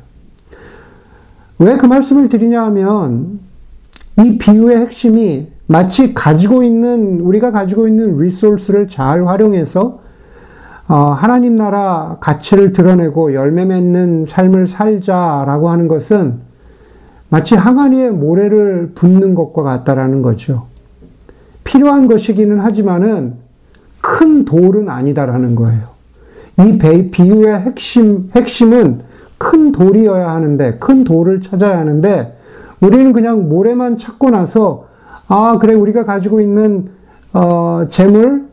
왜그 1.59 1.85
말씀을 1.85 2.29
드리냐 2.29 2.63
하면 2.65 3.39
이 4.19 4.37
비유의 4.37 4.77
어, 10.87 10.95
하나님 10.95 11.57
나라 11.57 12.17
가치를 12.21 12.71
드러내고 12.71 13.33
열매 13.33 13.65
맺는 13.65 14.25
삶을 14.25 14.67
살자라고 14.67 15.69
하는 15.69 15.87
것은 15.89 16.39
마치 17.29 17.55
항아리에 17.55 18.09
모래를 18.09 18.93
붓는 18.95 19.35
것과 19.35 19.63
같다라는 19.63 20.21
거죠. 20.21 20.67
필요한 21.65 22.07
것이기는 22.07 22.61
하지만은 22.61 23.46
큰 24.07 24.45
돌은 24.45 24.87
아니다라는 24.87 25.55
거예요. 25.55 25.89
이 26.59 26.77
비유의 27.11 27.59
핵심, 27.59 28.29
핵심은 28.33 29.01
큰 29.37 29.73
돌이어야 29.73 30.29
하는데, 30.29 30.77
큰 30.77 31.03
돌을 31.03 31.41
찾아야 31.41 31.77
하는데, 31.77 32.37
우리는 32.79 33.11
그냥 33.11 33.49
모래만 33.49 33.97
찾고 33.97 34.29
나서, 34.29 34.85
아, 35.27 35.57
그래, 35.59 35.73
우리가 35.73 36.05
가지고 36.05 36.39
있는, 36.39 36.87
어, 37.33 37.83
재물, 37.89 38.45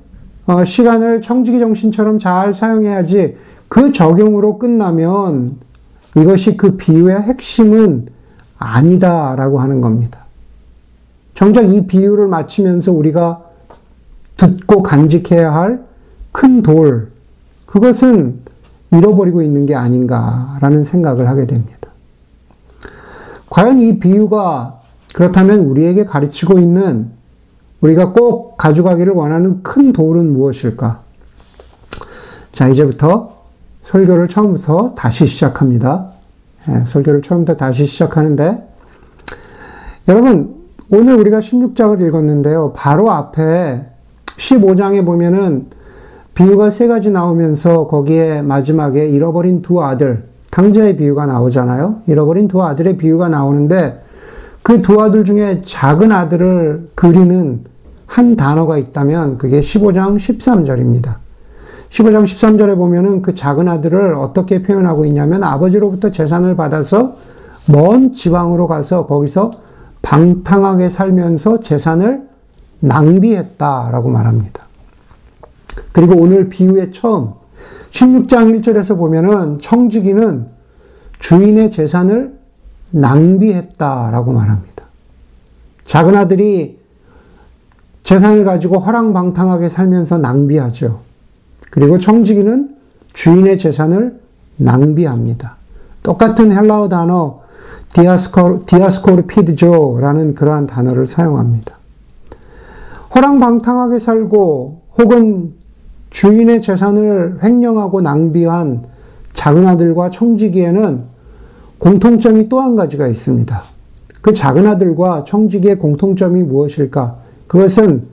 어, 0.46 0.64
시간을 0.64 1.22
청지기 1.22 1.60
정신처럼 1.60 2.18
잘 2.18 2.52
사용해야지. 2.52 3.36
그 3.68 3.92
적용으로 3.92 4.58
끝나면 4.58 5.58
이것이 6.16 6.56
그 6.56 6.76
비유의 6.76 7.16
핵심은 7.22 8.08
아니다라고 8.58 9.60
하는 9.60 9.80
겁니다. 9.80 10.24
정작 11.34 11.62
이 11.72 11.86
비유를 11.86 12.26
마치면서 12.26 12.90
우리가 12.90 13.43
듣고 14.36 14.82
간직해야 14.82 15.52
할 15.54 15.94
큰 16.34 16.62
돌, 16.62 17.12
그것은 17.64 18.40
잃어버리고 18.90 19.40
있는 19.40 19.66
게 19.66 19.76
아닌가라는 19.76 20.82
생각을 20.82 21.28
하게 21.28 21.46
됩니다. 21.46 21.90
과연 23.48 23.80
이 23.80 24.00
비유가 24.00 24.80
그렇다면 25.14 25.60
우리에게 25.60 26.04
가르치고 26.04 26.58
있는 26.58 27.12
우리가 27.80 28.10
꼭 28.10 28.56
가져가기를 28.56 29.12
원하는 29.12 29.62
큰 29.62 29.92
돌은 29.92 30.32
무엇일까? 30.32 31.02
자, 32.50 32.66
이제부터 32.66 33.36
설교를 33.84 34.28
처음부터 34.28 34.94
다시 34.96 35.26
시작합니다. 35.26 36.08
네, 36.66 36.84
설교를 36.86 37.22
처음부터 37.22 37.56
다시 37.56 37.86
시작하는데, 37.86 38.68
여러분, 40.08 40.56
오늘 40.90 41.14
우리가 41.14 41.38
16장을 41.38 42.04
읽었는데요. 42.08 42.72
바로 42.74 43.12
앞에 43.12 43.93
15장에 44.38 45.04
보면은 45.04 45.66
비유가 46.34 46.70
세 46.70 46.88
가지 46.88 47.10
나오면서 47.10 47.86
거기에 47.86 48.42
마지막에 48.42 49.08
잃어버린 49.08 49.62
두 49.62 49.82
아들, 49.82 50.24
탕자의 50.50 50.96
비유가 50.96 51.26
나오잖아요. 51.26 52.02
잃어버린 52.06 52.48
두 52.48 52.62
아들의 52.62 52.96
비유가 52.96 53.28
나오는데 53.28 54.02
그 54.64 54.80
두 54.80 55.00
아들 55.00 55.24
중에 55.24 55.60
작은 55.62 56.10
아들을 56.10 56.88
그리는 56.94 57.60
한 58.06 58.34
단어가 58.34 58.78
있다면 58.78 59.38
그게 59.38 59.60
15장 59.60 60.16
13절입니다. 60.16 61.16
15장 61.90 62.24
13절에 62.24 62.74
보면은 62.76 63.20
그 63.20 63.34
작은 63.34 63.68
아들을 63.68 64.14
어떻게 64.14 64.62
표현하고 64.62 65.04
있냐면 65.04 65.44
아버지로부터 65.44 66.10
재산을 66.10 66.56
받아서 66.56 67.14
먼 67.70 68.12
지방으로 68.12 68.66
가서 68.66 69.06
거기서 69.06 69.50
방탕하게 70.02 70.88
살면서 70.88 71.60
재산을 71.60 72.22
낭비했다라고 72.84 74.10
말합니다. 74.10 74.64
그리고 75.92 76.16
오늘 76.16 76.48
비유의 76.48 76.92
처음 76.92 77.32
16장 77.90 78.60
1절에서 78.60 78.98
보면은 78.98 79.58
청지기는 79.58 80.46
주인의 81.18 81.70
재산을 81.70 82.38
낭비했다라고 82.90 84.32
말합니다. 84.32 84.84
작은 85.84 86.16
아들이 86.16 86.78
재산을 88.02 88.44
가지고 88.44 88.78
허랑방탕하게 88.78 89.68
살면서 89.68 90.18
낭비하죠. 90.18 91.00
그리고 91.70 91.98
청지기는 91.98 92.76
주인의 93.14 93.58
재산을 93.58 94.20
낭비합니다. 94.56 95.56
똑같은 96.02 96.52
헬라어 96.52 96.88
단어 96.88 97.42
디아스코, 97.94 98.66
디아스코르피드조라는 98.66 100.34
그러한 100.34 100.66
단어를 100.66 101.06
사용합니다. 101.06 101.78
호랑방탕하게 103.14 103.98
살고 103.98 104.82
혹은 104.98 105.52
주인의 106.10 106.60
재산을 106.62 107.38
횡령하고 107.42 108.00
낭비한 108.00 108.84
작은 109.32 109.66
아들과 109.66 110.10
청지기에는 110.10 111.02
공통점이 111.78 112.48
또 112.48 112.60
한 112.60 112.76
가지가 112.76 113.08
있습니다. 113.08 113.62
그 114.22 114.32
작은 114.32 114.66
아들과 114.66 115.24
청지기의 115.24 115.78
공통점이 115.78 116.42
무엇일까? 116.44 117.18
그것은 117.46 118.04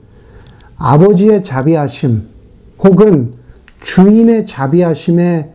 아버지의 0.76 1.42
자비하심 1.42 2.22
혹은 2.80 3.34
주인의 3.82 4.46
자비하심에 4.46 5.50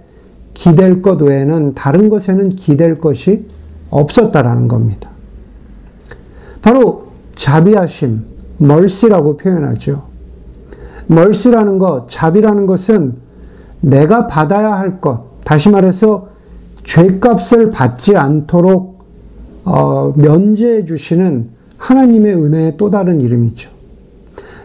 기댈 0.54 1.02
것 1.02 1.22
외에는 1.22 1.76
다른 1.76 2.10
것에는 2.10 2.50
기댈 2.50 2.98
것이 2.98 3.46
없었다라는 3.92 4.68
겁니다. 4.68 5.10
바로 6.62 7.08
자비하심, 7.36 8.26
멀시라고 8.58 9.38
표현하죠. 9.38 10.04
멀시라는 11.08 11.80
것, 11.80 12.10
자비라는 12.10 12.66
것은 12.66 13.16
내가 13.82 14.28
받아야 14.28 14.78
할 14.78 15.00
것, 15.00 15.42
다시 15.44 15.70
말해서 15.70 16.30
죄값을 16.84 17.72
받지 17.72 18.16
않도록 18.16 18.98
어, 19.66 20.14
면제해 20.16 20.86
주시는 20.86 21.50
하나님의 21.78 22.36
은혜의 22.36 22.78
또 22.78 22.90
다른 22.90 23.22
이름이죠. 23.22 23.70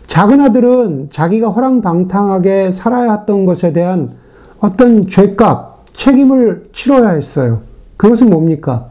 작은 0.07 0.41
아들은 0.41 1.09
자기가 1.11 1.49
허랑방탕하게 1.49 2.71
살아야 2.73 3.13
했던 3.13 3.45
것에 3.45 3.73
대한 3.73 4.13
어떤 4.61 5.09
죄값, 5.09 5.87
책임을 5.93 6.65
치러야 6.73 7.11
했어요. 7.11 7.61
그것은 7.97 8.31
뭡니까? 8.31 8.87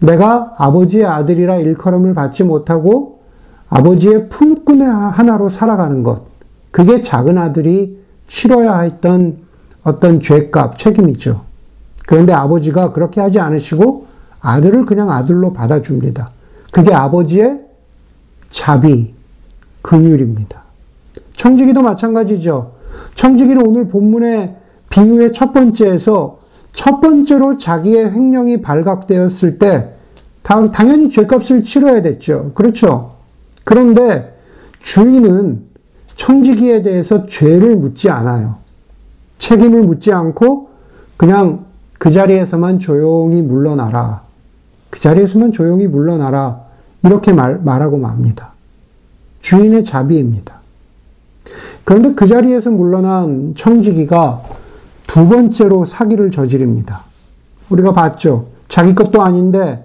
내가 0.00 0.54
아버지의 0.58 1.06
아들이라 1.06 1.56
일컬음을 1.56 2.14
받지 2.14 2.44
못하고 2.44 3.15
아버지의 3.68 4.28
품꾼의 4.28 4.86
하나로 4.86 5.48
살아가는 5.48 6.02
것. 6.02 6.24
그게 6.70 7.00
작은 7.00 7.38
아들이 7.38 7.98
치러야 8.28 8.80
했던 8.80 9.38
어떤 9.82 10.20
죄값, 10.20 10.78
책임이죠. 10.78 11.42
그런데 12.06 12.32
아버지가 12.32 12.92
그렇게 12.92 13.20
하지 13.20 13.40
않으시고 13.40 14.06
아들을 14.40 14.84
그냥 14.84 15.10
아들로 15.10 15.52
받아줍니다. 15.52 16.30
그게 16.70 16.92
아버지의 16.92 17.64
자비, 18.50 19.14
긍휼입니다. 19.82 20.62
청지기도 21.34 21.82
마찬가지죠. 21.82 22.72
청지기는 23.14 23.66
오늘 23.66 23.88
본문의 23.88 24.56
비유의 24.90 25.32
첫 25.32 25.52
번째에서 25.52 26.38
첫 26.72 27.00
번째로 27.00 27.56
자기의 27.56 28.12
횡령이 28.12 28.62
발각되었을 28.62 29.58
때 29.58 29.92
당연히 30.42 31.10
죄값을 31.10 31.64
치러야 31.64 32.02
됐죠. 32.02 32.52
그렇죠. 32.54 33.15
그런데 33.66 34.32
주인은 34.80 35.64
청지기에 36.14 36.82
대해서 36.82 37.26
죄를 37.26 37.74
묻지 37.74 38.08
않아요. 38.08 38.58
책임을 39.40 39.82
묻지 39.82 40.12
않고 40.12 40.68
그냥 41.16 41.66
그 41.98 42.12
자리에서만 42.12 42.78
조용히 42.78 43.42
물러나라. 43.42 44.22
그 44.88 45.00
자리에서만 45.00 45.50
조용히 45.50 45.88
물러나라. 45.88 46.60
이렇게 47.02 47.32
말, 47.32 47.58
말하고 47.58 47.98
맙니다. 47.98 48.52
주인의 49.40 49.82
자비입니다. 49.82 50.60
그런데 51.82 52.14
그 52.14 52.28
자리에서 52.28 52.70
물러난 52.70 53.54
청지기가 53.56 54.42
두 55.08 55.26
번째로 55.26 55.84
사기를 55.84 56.30
저지릅니다. 56.30 57.02
우리가 57.70 57.92
봤죠. 57.92 58.46
자기 58.68 58.94
것도 58.94 59.22
아닌데 59.22 59.84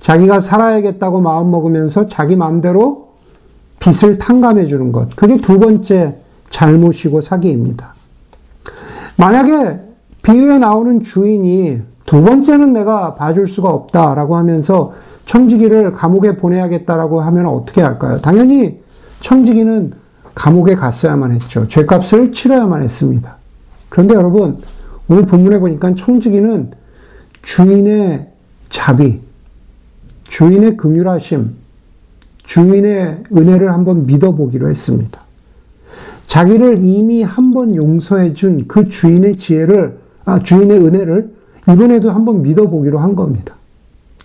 자기가 0.00 0.40
살아야겠다고 0.40 1.22
마음먹으면서 1.22 2.08
자기 2.08 2.36
마음대로 2.36 3.11
빚을 3.80 4.18
탕감해 4.18 4.66
주는 4.66 4.92
것. 4.92 5.14
그게 5.16 5.40
두 5.40 5.58
번째 5.58 6.16
잘못이고 6.50 7.20
사기입니다. 7.20 7.94
만약에 9.16 9.80
비유에 10.22 10.58
나오는 10.58 11.02
주인이 11.02 11.80
두 12.06 12.22
번째는 12.22 12.72
내가 12.72 13.14
봐줄 13.14 13.46
수가 13.46 13.70
없다라고 13.70 14.36
하면서 14.36 14.92
청지기를 15.26 15.92
감옥에 15.92 16.36
보내야겠다라고 16.36 17.20
하면 17.22 17.46
어떻게 17.46 17.80
할까요? 17.80 18.18
당연히 18.18 18.80
청지기는 19.20 19.92
감옥에 20.34 20.74
갔어야만 20.74 21.32
했죠. 21.32 21.66
죄값을 21.68 22.32
치러야만 22.32 22.82
했습니다. 22.82 23.36
그런데 23.88 24.14
여러분, 24.14 24.58
오늘 25.08 25.26
본문에 25.26 25.58
보니까 25.58 25.94
청지기는 25.94 26.72
주인의 27.42 28.28
자비, 28.68 29.20
주인의 30.24 30.76
긍휼하심, 30.76 31.61
주인의 32.52 33.24
은혜를 33.34 33.72
한번 33.72 34.04
믿어보기로 34.04 34.68
했습니다. 34.68 35.22
자기를 36.26 36.84
이미 36.84 37.22
한번 37.22 37.74
용서해 37.74 38.34
준 38.34 38.68
그 38.68 38.88
주인의 38.88 39.36
지혜를, 39.36 39.98
아, 40.26 40.38
주인의 40.42 40.76
은혜를 40.84 41.32
이번에도 41.66 42.10
한번 42.10 42.42
믿어보기로 42.42 42.98
한 42.98 43.16
겁니다. 43.16 43.54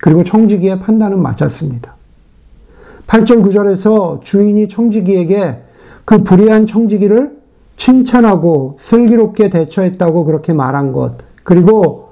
그리고 0.02 0.26
청지기의 0.26 0.82
판단은 0.82 1.22
맞았습니다. 1.22 1.96
8절 3.08 3.46
9절에서 3.46 4.22
주인이 4.22 4.68
청지기에게 4.68 5.62
그 6.04 6.24
불의한 6.24 6.66
청지기를 6.66 7.32
칭찬하고 7.78 8.76
슬기롭게 8.82 9.50
대처했다고 9.50 10.26
그렇게 10.26 10.52
말한 10.52 10.92
것, 10.92 11.14
그리고 11.44 12.10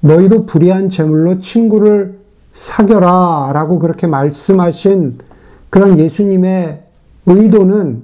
너희도 0.00 0.46
불의한 0.46 0.88
재물로 0.88 1.38
친구를 1.38 2.18
사겨라 2.54 3.50
라고 3.52 3.78
그렇게 3.78 4.06
말씀하신 4.06 5.28
그런 5.70 5.98
예수님의 5.98 6.82
의도는 7.26 8.02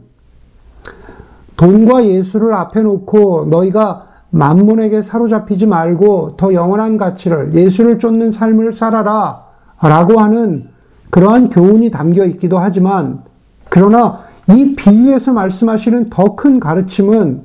돈과 1.56 2.06
예수를 2.06 2.54
앞에 2.54 2.82
놓고 2.82 3.46
너희가 3.50 4.06
만문에게 4.30 5.02
사로잡히지 5.02 5.66
말고 5.66 6.36
더 6.36 6.52
영원한 6.52 6.96
가치를 6.96 7.54
예수를 7.54 7.98
쫓는 7.98 8.30
삶을 8.30 8.72
살아라 8.72 9.44
라고 9.80 10.20
하는 10.20 10.68
그러한 11.10 11.50
교훈이 11.50 11.90
담겨 11.90 12.24
있기도 12.26 12.58
하지만 12.58 13.22
그러나 13.68 14.24
이 14.48 14.74
비유에서 14.76 15.32
말씀하시는 15.32 16.10
더 16.10 16.36
큰 16.36 16.60
가르침은 16.60 17.42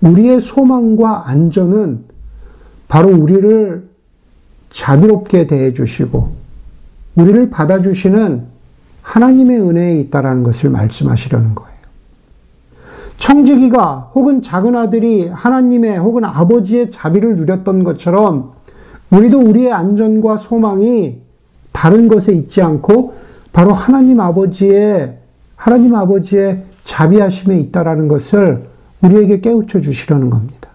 우리의 0.00 0.40
소망과 0.40 1.28
안전은 1.28 2.04
바로 2.88 3.10
우리를 3.10 3.88
자비롭게 4.70 5.46
대해 5.46 5.72
주시고 5.72 6.32
우리를 7.16 7.50
받아주시는 7.50 8.57
하나님의 9.08 9.60
은혜에 9.60 10.00
있다라는 10.00 10.42
것을 10.42 10.68
말씀하시려는 10.68 11.54
거예요. 11.54 11.78
청지기가 13.16 14.12
혹은 14.14 14.42
작은 14.42 14.76
아들이 14.76 15.28
하나님의 15.28 15.98
혹은 15.98 16.24
아버지의 16.26 16.90
자비를 16.90 17.36
누렸던 17.36 17.84
것처럼 17.84 18.52
우리도 19.10 19.40
우리의 19.40 19.72
안전과 19.72 20.36
소망이 20.36 21.22
다른 21.72 22.06
것에 22.06 22.32
있지 22.34 22.60
않고 22.60 23.14
바로 23.52 23.72
하나님 23.72 24.20
아버지의 24.20 25.16
하나님 25.56 25.94
아버지의 25.94 26.64
자비하심에 26.84 27.58
있다라는 27.60 28.08
것을 28.08 28.64
우리에게 29.02 29.40
깨우쳐 29.40 29.80
주시려는 29.80 30.28
겁니다. 30.28 30.68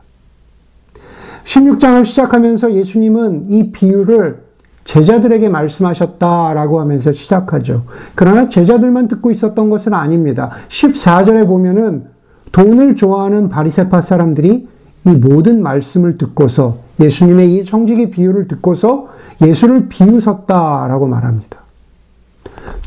16장을 1.46 2.04
시작하면서 2.04 2.74
예수님은 2.74 3.52
이 3.52 3.72
비유를 3.72 4.42
제자들에게 4.84 5.50
말씀하셨다라고 5.50 6.80
하면서 6.80 7.12
시작하죠. 7.12 7.84
그러나 8.16 8.48
제자들만 8.48 9.08
듣고 9.08 9.32
있었던 9.32 9.70
것은 9.70 9.94
아닙니다. 9.94 10.52
14절에 10.68 11.48
보면은 11.48 12.06
돈을 12.52 12.96
좋아하는 12.96 13.50
바리세파 13.50 14.02
사람들이 14.02 14.68
이 15.06 15.10
모든 15.10 15.62
말씀을 15.62 16.18
듣고서 16.18 16.78
예수님의 17.00 17.56
이 17.56 17.66
청지기 17.66 18.12
비유를 18.12 18.48
듣고서 18.48 19.10
예수를 19.42 19.90
비웃었다라고 19.90 21.08
말합니다. 21.08 21.60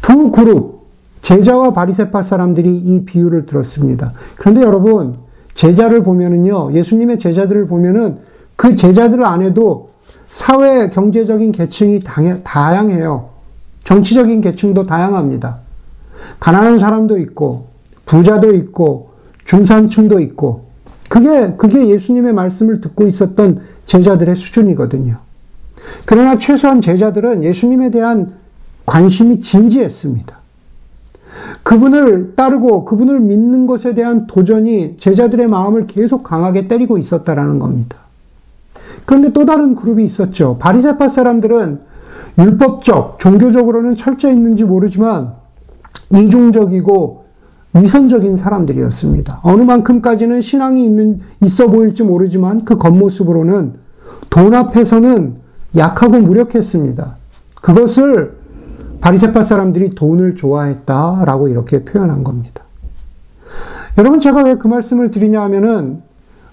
두 0.01 0.31
그룹 0.31 0.87
제자와 1.23 1.73
바리세파 1.73 2.23
사람들이 2.23 2.77
이 2.77 3.05
비유를 3.05 3.47
들었습니다. 3.47 4.13
그런데 4.37 4.63
여러분 4.63 5.17
제자를 5.55 6.03
보면은요 6.03 6.73
예수님의 6.73 7.19
제자들을 7.19 7.67
보면은 7.67 8.19
그 8.55 8.77
제자들 8.77 9.25
안에도 9.25 9.91
사회 10.27 10.91
경제적인 10.91 11.53
계층이 11.53 12.01
다양해요. 12.43 13.31
정치적인 13.85 14.41
계층도 14.41 14.87
다양합니다. 14.87 15.59
가난한 16.41 16.79
사람도 16.79 17.19
있고 17.19 17.69
부자도 18.05 18.55
있고 18.55 19.11
중산층도 19.45 20.21
있고 20.21 20.67
그게 21.09 21.55
그게 21.57 21.89
예수님의 21.89 22.33
말씀을 22.33 22.81
듣고 22.81 23.07
있었던 23.07 23.61
제자들의 23.85 24.35
수준이거든요. 24.35 25.19
그러나 26.05 26.37
최소한 26.37 26.81
제자들은 26.81 27.45
예수님에 27.45 27.91
대한 27.91 28.35
관심이 28.85 29.41
진지했습니다. 29.41 30.37
그분을 31.63 32.35
따르고 32.35 32.85
그분을 32.85 33.21
믿는 33.21 33.67
것에 33.67 33.95
대한 33.95 34.27
도전이 34.27 34.97
제자들의 34.99 35.47
마음을 35.47 35.87
계속 35.87 36.23
강하게 36.23 36.67
때리고 36.67 36.99
있었다라는 36.99 37.59
겁니다. 37.59 38.06
그런데 39.07 39.33
또 39.33 39.47
다른 39.47 39.75
그룹이 39.75 40.05
있었죠. 40.05 40.59
바리새파 40.59 41.09
사람들은 41.09 41.81
율법적, 42.39 43.19
종교적으로는 43.19 43.95
철저했는지 43.95 44.65
모르지만 44.65 45.33
이중적이고 46.13 47.25
위선적인 47.75 48.37
사람들이었습니다. 48.37 49.41
어느 49.43 49.63
만큼까지는 49.63 50.41
신앙이 50.41 50.85
있는, 50.85 51.21
있어 51.43 51.67
보일지 51.67 52.03
모르지만 52.03 52.65
그 52.65 52.77
겉모습으로는 52.77 53.75
돈 54.31 54.55
앞에서는 54.55 55.37
약하고 55.77 56.19
무력했습니다. 56.19 57.17
그것을 57.61 58.37
바리새파 59.01 59.43
사람들이 59.43 59.91
돈을 59.95 60.37
좋아했다라고 60.37 61.49
이렇게 61.49 61.85
표현한 61.85 62.25
겁니다. 62.25 62.63
여러분 63.99 64.19
제가 64.21 64.43
왜 64.43 64.57
그 64.57 64.69
말씀을 64.69 65.11
드리냐 65.11 65.41
하면은 65.43 66.03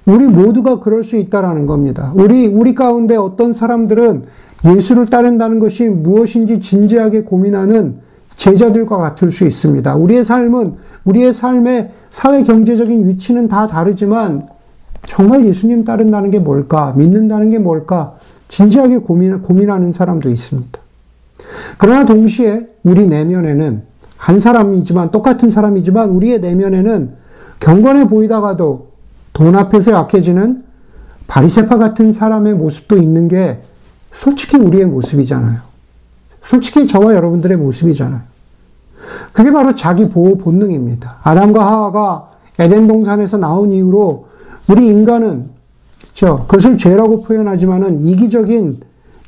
우리 0.05 0.25
모두가 0.25 0.79
그럴 0.79 1.03
수 1.03 1.15
있다라는 1.15 1.65
겁니다. 1.65 2.11
우리 2.15 2.47
우리 2.47 2.75
가운데 2.75 3.15
어떤 3.15 3.53
사람들은 3.53 4.23
예수를 4.65 5.05
따른다는 5.05 5.59
것이 5.59 5.83
무엇인지 5.83 6.59
진지하게 6.59 7.21
고민하는 7.21 7.99
제자들과 8.35 8.97
같을 8.97 9.31
수 9.31 9.45
있습니다. 9.45 9.95
우리의 9.95 10.23
삶은 10.23 10.75
우리의 11.05 11.33
삶의 11.33 11.91
사회 12.11 12.43
경제적인 12.43 13.07
위치는 13.07 13.47
다 13.47 13.67
다르지만 13.67 14.47
정말 15.05 15.45
예수님 15.45 15.83
따른다는 15.83 16.31
게 16.31 16.39
뭘까? 16.39 16.93
믿는다는 16.95 17.49
게 17.49 17.59
뭘까? 17.59 18.15
진지하게 18.47 18.99
고민, 18.99 19.41
고민하는 19.41 19.91
사람도 19.91 20.29
있습니다. 20.29 20.79
그러나 21.77 22.05
동시에 22.05 22.67
우리 22.83 23.07
내면에는 23.07 23.81
한 24.17 24.39
사람이지만 24.39 25.11
똑같은 25.11 25.49
사람이지만 25.49 26.09
우리의 26.09 26.39
내면에는 26.39 27.11
경건해 27.59 28.07
보이다가도 28.07 28.92
돈 29.33 29.55
앞에서 29.55 29.91
약해지는 29.91 30.63
바리세파 31.27 31.77
같은 31.77 32.11
사람의 32.11 32.53
모습도 32.53 32.97
있는 32.97 33.27
게 33.27 33.59
솔직히 34.13 34.57
우리의 34.57 34.85
모습이잖아요. 34.85 35.59
솔직히 36.43 36.87
저와 36.87 37.15
여러분들의 37.15 37.57
모습이잖아요. 37.57 38.21
그게 39.31 39.51
바로 39.51 39.73
자기 39.73 40.07
보호 40.07 40.37
본능입니다. 40.37 41.17
아담과 41.23 41.65
하와가 41.65 42.29
에덴 42.59 42.87
동산에서 42.87 43.37
나온 43.37 43.71
이후로 43.71 44.27
우리 44.69 44.87
인간은 44.87 45.49
그렇죠? 45.99 46.45
그것을 46.47 46.77
죄라고 46.77 47.23
표현하지만은 47.23 48.05
이기적인 48.05 48.79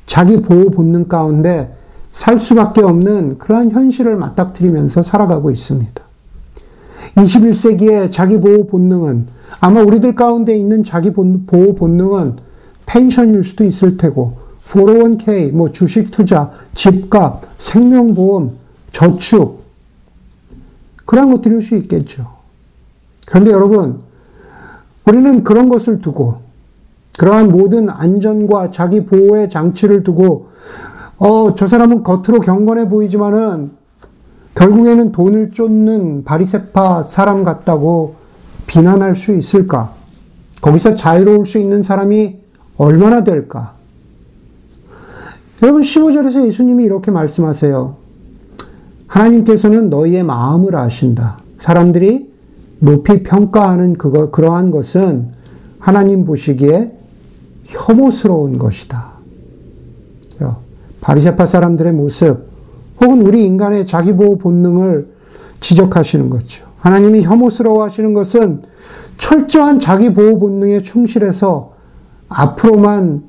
자기 0.06 0.40
보호 0.40 0.70
본능 0.70 1.08
가운데 1.08 1.74
살 2.12 2.38
수밖에 2.38 2.82
없는 2.82 3.38
그러한 3.38 3.72
현실을 3.72 4.16
맞닥뜨리면서 4.16 5.02
살아가고 5.02 5.50
있습니다. 5.50 6.05
21세기의 7.14 8.10
자기 8.10 8.40
보호 8.40 8.66
본능은 8.66 9.26
아마 9.60 9.82
우리들 9.82 10.14
가운데 10.14 10.56
있는 10.56 10.82
자기 10.82 11.10
보호 11.10 11.74
본능은 11.74 12.36
펜션일 12.86 13.44
수도 13.44 13.64
있을 13.64 13.96
테고 13.96 14.46
401k, 14.68 15.52
뭐 15.52 15.70
주식 15.70 16.10
투자, 16.10 16.50
집값, 16.74 17.42
생명보험, 17.58 18.52
저축 18.92 19.64
그런 21.04 21.30
것들일 21.30 21.62
수 21.62 21.76
있겠죠. 21.76 22.26
그런데 23.26 23.50
여러분 23.50 24.00
우리는 25.06 25.44
그런 25.44 25.68
것을 25.68 26.00
두고 26.00 26.40
그러한 27.16 27.50
모든 27.50 27.88
안전과 27.88 28.70
자기 28.72 29.04
보호의 29.04 29.48
장치를 29.48 30.02
두고 30.02 30.48
어, 31.18 31.54
저 31.54 31.66
사람은 31.66 32.02
겉으로 32.02 32.40
경건해 32.40 32.88
보이지만은 32.88 33.70
결국에는 34.56 35.12
돈을 35.12 35.50
쫓는 35.50 36.24
바리세파 36.24 37.04
사람 37.04 37.44
같다고 37.44 38.16
비난할 38.66 39.14
수 39.14 39.36
있을까? 39.36 39.92
거기서 40.60 40.94
자유로울 40.94 41.46
수 41.46 41.58
있는 41.58 41.82
사람이 41.82 42.38
얼마나 42.78 43.22
될까? 43.22 43.74
여러분 45.62 45.82
15절에서 45.82 46.46
예수님이 46.46 46.84
이렇게 46.84 47.10
말씀하세요. 47.10 47.96
하나님께서는 49.06 49.88
너희의 49.90 50.22
마음을 50.22 50.74
아신다. 50.74 51.38
사람들이 51.58 52.32
높이 52.80 53.22
평가하는 53.22 53.94
그거, 53.94 54.30
그러한 54.30 54.70
것은 54.70 55.28
하나님 55.78 56.24
보시기에 56.24 56.92
혐오스러운 57.66 58.58
것이다. 58.58 59.12
바리새파 61.00 61.46
사람들의 61.46 61.92
모습, 61.92 62.48
혹은 63.00 63.22
우리 63.22 63.44
인간의 63.44 63.86
자기보호 63.86 64.38
본능을 64.38 65.08
지적하시는 65.60 66.30
거죠. 66.30 66.64
하나님이 66.80 67.22
혐오스러워 67.22 67.84
하시는 67.84 68.14
것은 68.14 68.62
철저한 69.18 69.80
자기보호 69.80 70.38
본능에 70.38 70.82
충실해서 70.82 71.74
앞으로만, 72.28 73.22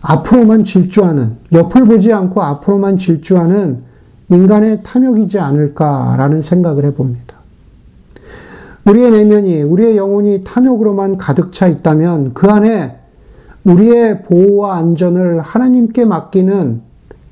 앞으로만 0.00 0.64
질주하는, 0.64 1.36
옆을 1.52 1.84
보지 1.84 2.12
않고 2.12 2.42
앞으로만 2.42 2.96
질주하는 2.96 3.82
인간의 4.30 4.80
탐욕이지 4.82 5.38
않을까라는 5.38 6.42
생각을 6.42 6.84
해봅니다. 6.86 7.34
우리의 8.86 9.10
내면이, 9.10 9.62
우리의 9.62 9.96
영혼이 9.96 10.44
탐욕으로만 10.44 11.16
가득 11.18 11.52
차 11.52 11.66
있다면 11.66 12.34
그 12.34 12.48
안에 12.48 12.98
우리의 13.64 14.22
보호와 14.22 14.76
안전을 14.76 15.40
하나님께 15.40 16.04
맡기는, 16.04 16.82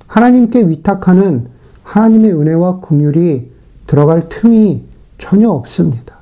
하나님께 0.07 0.69
위탁하는 0.69 1.47
하나님의 1.85 2.33
은혜와 2.33 2.81
긍휼이 2.81 3.51
들어갈 3.87 4.29
틈이 4.29 4.83
전혀 5.19 5.51
없습니다. 5.51 6.17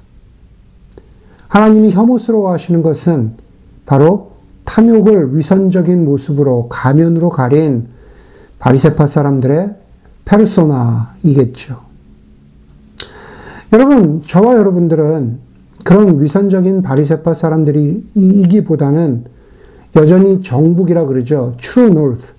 하나님이 1.49 1.91
혐오스러워 1.91 2.53
하시는 2.53 2.83
것은 2.83 3.33
바로 3.87 4.31
탐욕을 4.65 5.37
위선적인 5.37 6.05
모습으로 6.05 6.69
가면으로 6.69 7.31
가린 7.31 7.89
바리세파 8.59 9.07
사람들의 9.07 9.75
페르소나이겠죠. 10.25 11.81
여러분, 13.73 14.23
저와 14.23 14.57
여러분들은 14.57 15.39
그런 15.85 16.21
위선적인 16.23 16.83
바리세파 16.83 17.35
사람들이기보다는 17.35 19.25
여전히 19.97 20.43
정북이라 20.43 21.07
그러죠. 21.07 21.55
true 21.59 21.91
north. 21.91 22.33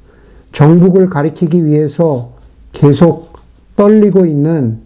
정북을 0.52 1.10
가리키기 1.10 1.66
위해서 1.66 2.32
계속 2.82 3.34
떨리고 3.76 4.26
있는 4.26 4.80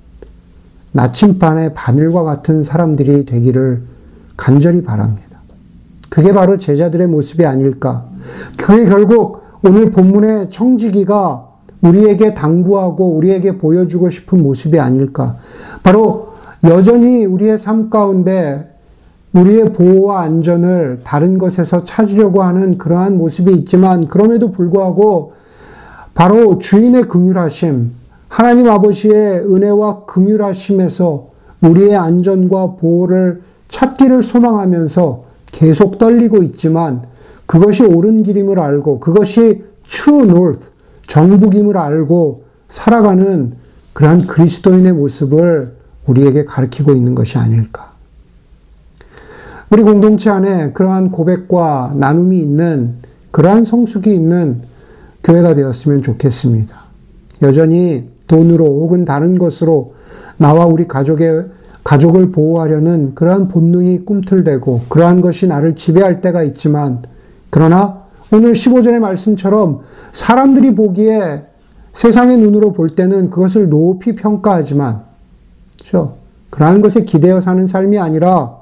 나침반의 0.91 1.73
바늘과 1.73 2.23
같은 2.23 2.61
사람들이 2.61 3.25
되기를 3.25 3.83
간절히 4.35 4.83
바랍니다. 4.83 5.39
그게 6.09 6.33
바로 6.33 6.57
제자들의 6.57 7.07
모습이 7.07 7.45
아닐까. 7.45 8.05
그게 8.57 8.83
결국 8.83 9.43
오늘 9.63 9.91
본문의 9.91 10.49
청지기가 10.49 11.47
우리에게 11.79 12.33
당부하고 12.33 13.11
우리에게 13.11 13.57
보여주고 13.57 14.09
싶은 14.09 14.43
모습이 14.43 14.77
아닐까. 14.77 15.37
바로 15.81 16.33
여전히 16.65 17.23
우리의 17.23 17.57
삶 17.57 17.89
가운데 17.89 18.75
우리의 19.33 19.71
보호와 19.71 20.23
안전을 20.23 20.99
다른 21.05 21.37
것에서 21.37 21.85
찾으려고 21.85 22.43
하는 22.43 22.77
그러한 22.77 23.17
모습이 23.17 23.53
있지만 23.53 24.09
그럼에도 24.09 24.51
불구하고 24.51 25.44
바로 26.15 26.57
주인의 26.59 27.03
긍휼하심, 27.03 27.91
하나님 28.29 28.69
아버지의 28.69 29.41
은혜와 29.41 30.05
긍휼하심에서 30.05 31.27
우리의 31.61 31.95
안전과 31.95 32.77
보호를 32.77 33.41
찾기를 33.67 34.23
소망하면서 34.23 35.25
계속 35.51 35.97
떨리고 35.97 36.41
있지만 36.43 37.03
그것이 37.45 37.83
옳은 37.83 38.23
길임을 38.23 38.59
알고 38.59 39.01
그것이 39.01 39.65
true 39.83 40.23
north, 40.23 40.67
정북임을 41.07 41.77
알고 41.77 42.43
살아가는 42.69 43.53
그러한 43.93 44.25
그리스도인의 44.25 44.93
모습을 44.93 45.73
우리에게 46.07 46.45
가르치고 46.45 46.93
있는 46.93 47.13
것이 47.13 47.37
아닐까. 47.37 47.91
우리 49.69 49.83
공동체 49.83 50.29
안에 50.29 50.71
그러한 50.71 51.11
고백과 51.11 51.93
나눔이 51.95 52.39
있는 52.39 52.95
그러한 53.31 53.65
성숙이 53.65 54.13
있는 54.13 54.61
교회가 55.25 55.55
되었으면 55.55 56.03
좋겠습니다. 56.03 56.75
여전히 57.41 58.07
돈으로 58.27 58.65
혹은 58.65 59.05
다른 59.05 59.37
것으로 59.37 59.95
나와 60.37 60.65
우리 60.65 60.87
가족의 60.87 61.45
가족을 61.83 62.31
보호하려는 62.31 63.15
그러한 63.15 63.47
본능이 63.47 64.05
꿈틀대고 64.05 64.83
그러한 64.89 65.21
것이 65.21 65.47
나를 65.47 65.75
지배할 65.75 66.21
때가 66.21 66.43
있지만 66.43 67.03
그러나 67.49 68.03
오늘 68.31 68.53
15절의 68.53 68.99
말씀처럼 68.99 69.81
사람들이 70.13 70.73
보기에 70.73 71.43
세상의 71.93 72.37
눈으로 72.37 72.73
볼 72.73 72.89
때는 72.89 73.29
그것을 73.29 73.69
높이 73.69 74.15
평가하지만 74.15 75.01
그렇죠? 75.79 76.17
그러한 76.49 76.81
것에 76.81 77.03
기대어 77.03 77.41
사는 77.41 77.65
삶이 77.67 77.99
아니라 77.99 78.57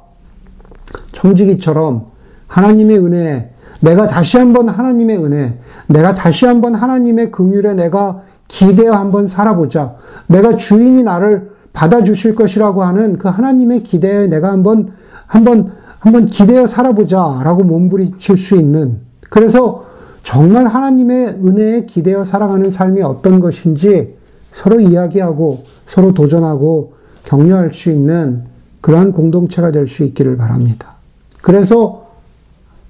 청지기처럼 1.11 2.07
하나님의 2.47 2.99
은혜, 2.99 3.52
내가 3.83 4.07
다시 4.07 4.37
한번 4.37 4.69
하나님의 4.69 5.17
은혜, 5.17 5.59
내가 5.87 6.13
다시 6.13 6.45
한번 6.45 6.73
하나님의 6.73 7.31
긍휼에 7.31 7.73
내가 7.73 8.21
기대어 8.47 8.93
한번 8.93 9.27
살아보자. 9.27 9.95
내가 10.27 10.55
주인이 10.55 11.03
나를 11.03 11.51
받아주실 11.73 12.33
것이라고 12.33 12.83
하는 12.83 13.17
그 13.17 13.27
하나님의 13.27 13.83
기대에 13.83 14.27
내가 14.27 14.53
한번, 14.53 14.93
한번, 15.27 15.73
한번 15.99 16.25
기대어 16.25 16.65
살아보자라고 16.65 17.63
몸부림칠 17.63 18.37
수 18.37 18.55
있는. 18.55 18.99
그래서 19.29 19.85
정말 20.21 20.65
하나님의 20.65 21.39
은혜에 21.45 21.85
기대어 21.85 22.23
살아가는 22.23 22.69
삶이 22.69 23.01
어떤 23.01 23.41
것인지 23.41 24.15
서로 24.49 24.79
이야기하고 24.79 25.65
서로 25.87 26.13
도전하고 26.13 26.93
격려할 27.25 27.73
수 27.73 27.91
있는 27.91 28.43
그러한 28.79 29.11
공동체가 29.11 29.71
될 29.71 29.87
수 29.87 30.03
있기를 30.03 30.37
바랍니다. 30.37 30.95
그래서 31.41 32.02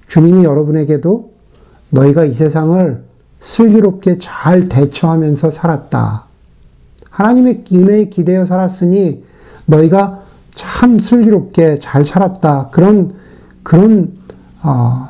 주님이 0.08 0.44
여러분에게도 0.44 1.32
너희가 1.90 2.26
이 2.26 2.34
세상을 2.34 3.04
슬기롭게 3.42 4.18
잘 4.18 4.70
대처하면서 4.70 5.52
살았다. 5.52 6.26
하나님의 7.10 7.66
은혜에 7.72 8.10
기대어 8.10 8.46
살았으니 8.46 9.24
너희가 9.66 10.24
참 10.54 11.00
슬기롭게 11.00 11.80
잘 11.80 12.06
살았다. 12.06 12.70
그런, 12.72 13.14
그런, 13.64 14.14
어, 14.64 15.10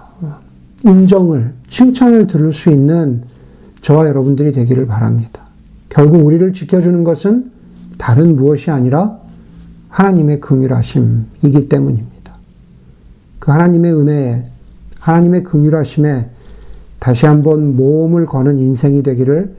인정을, 0.83 1.53
칭찬을 1.69 2.27
들을 2.27 2.51
수 2.53 2.69
있는 2.69 3.23
저와 3.81 4.07
여러분들이 4.07 4.51
되기를 4.51 4.85
바랍니다. 4.87 5.43
결국 5.89 6.25
우리를 6.25 6.53
지켜주는 6.53 7.03
것은 7.03 7.51
다른 7.97 8.35
무엇이 8.35 8.71
아니라 8.71 9.17
하나님의 9.89 10.39
긍휼하심이기 10.39 11.69
때문입니다. 11.69 12.33
그 13.39 13.51
하나님의 13.51 13.93
은혜에 13.93 14.43
하나님의 15.03 15.43
긍휼하심에 15.43 16.29
다시 16.99 17.25
한번 17.25 17.75
모험을 17.75 18.25
거는 18.25 18.59
인생이 18.59 19.03
되기를 19.03 19.53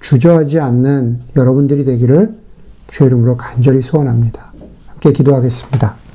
주저하지 0.00 0.60
않는 0.60 1.20
여러분들이 1.36 1.84
되기를 1.84 2.34
주의 2.90 3.08
이름으로 3.08 3.36
간절히 3.36 3.82
소원합니다. 3.82 4.52
함께 4.86 5.12
기도하겠습니다. 5.12 6.07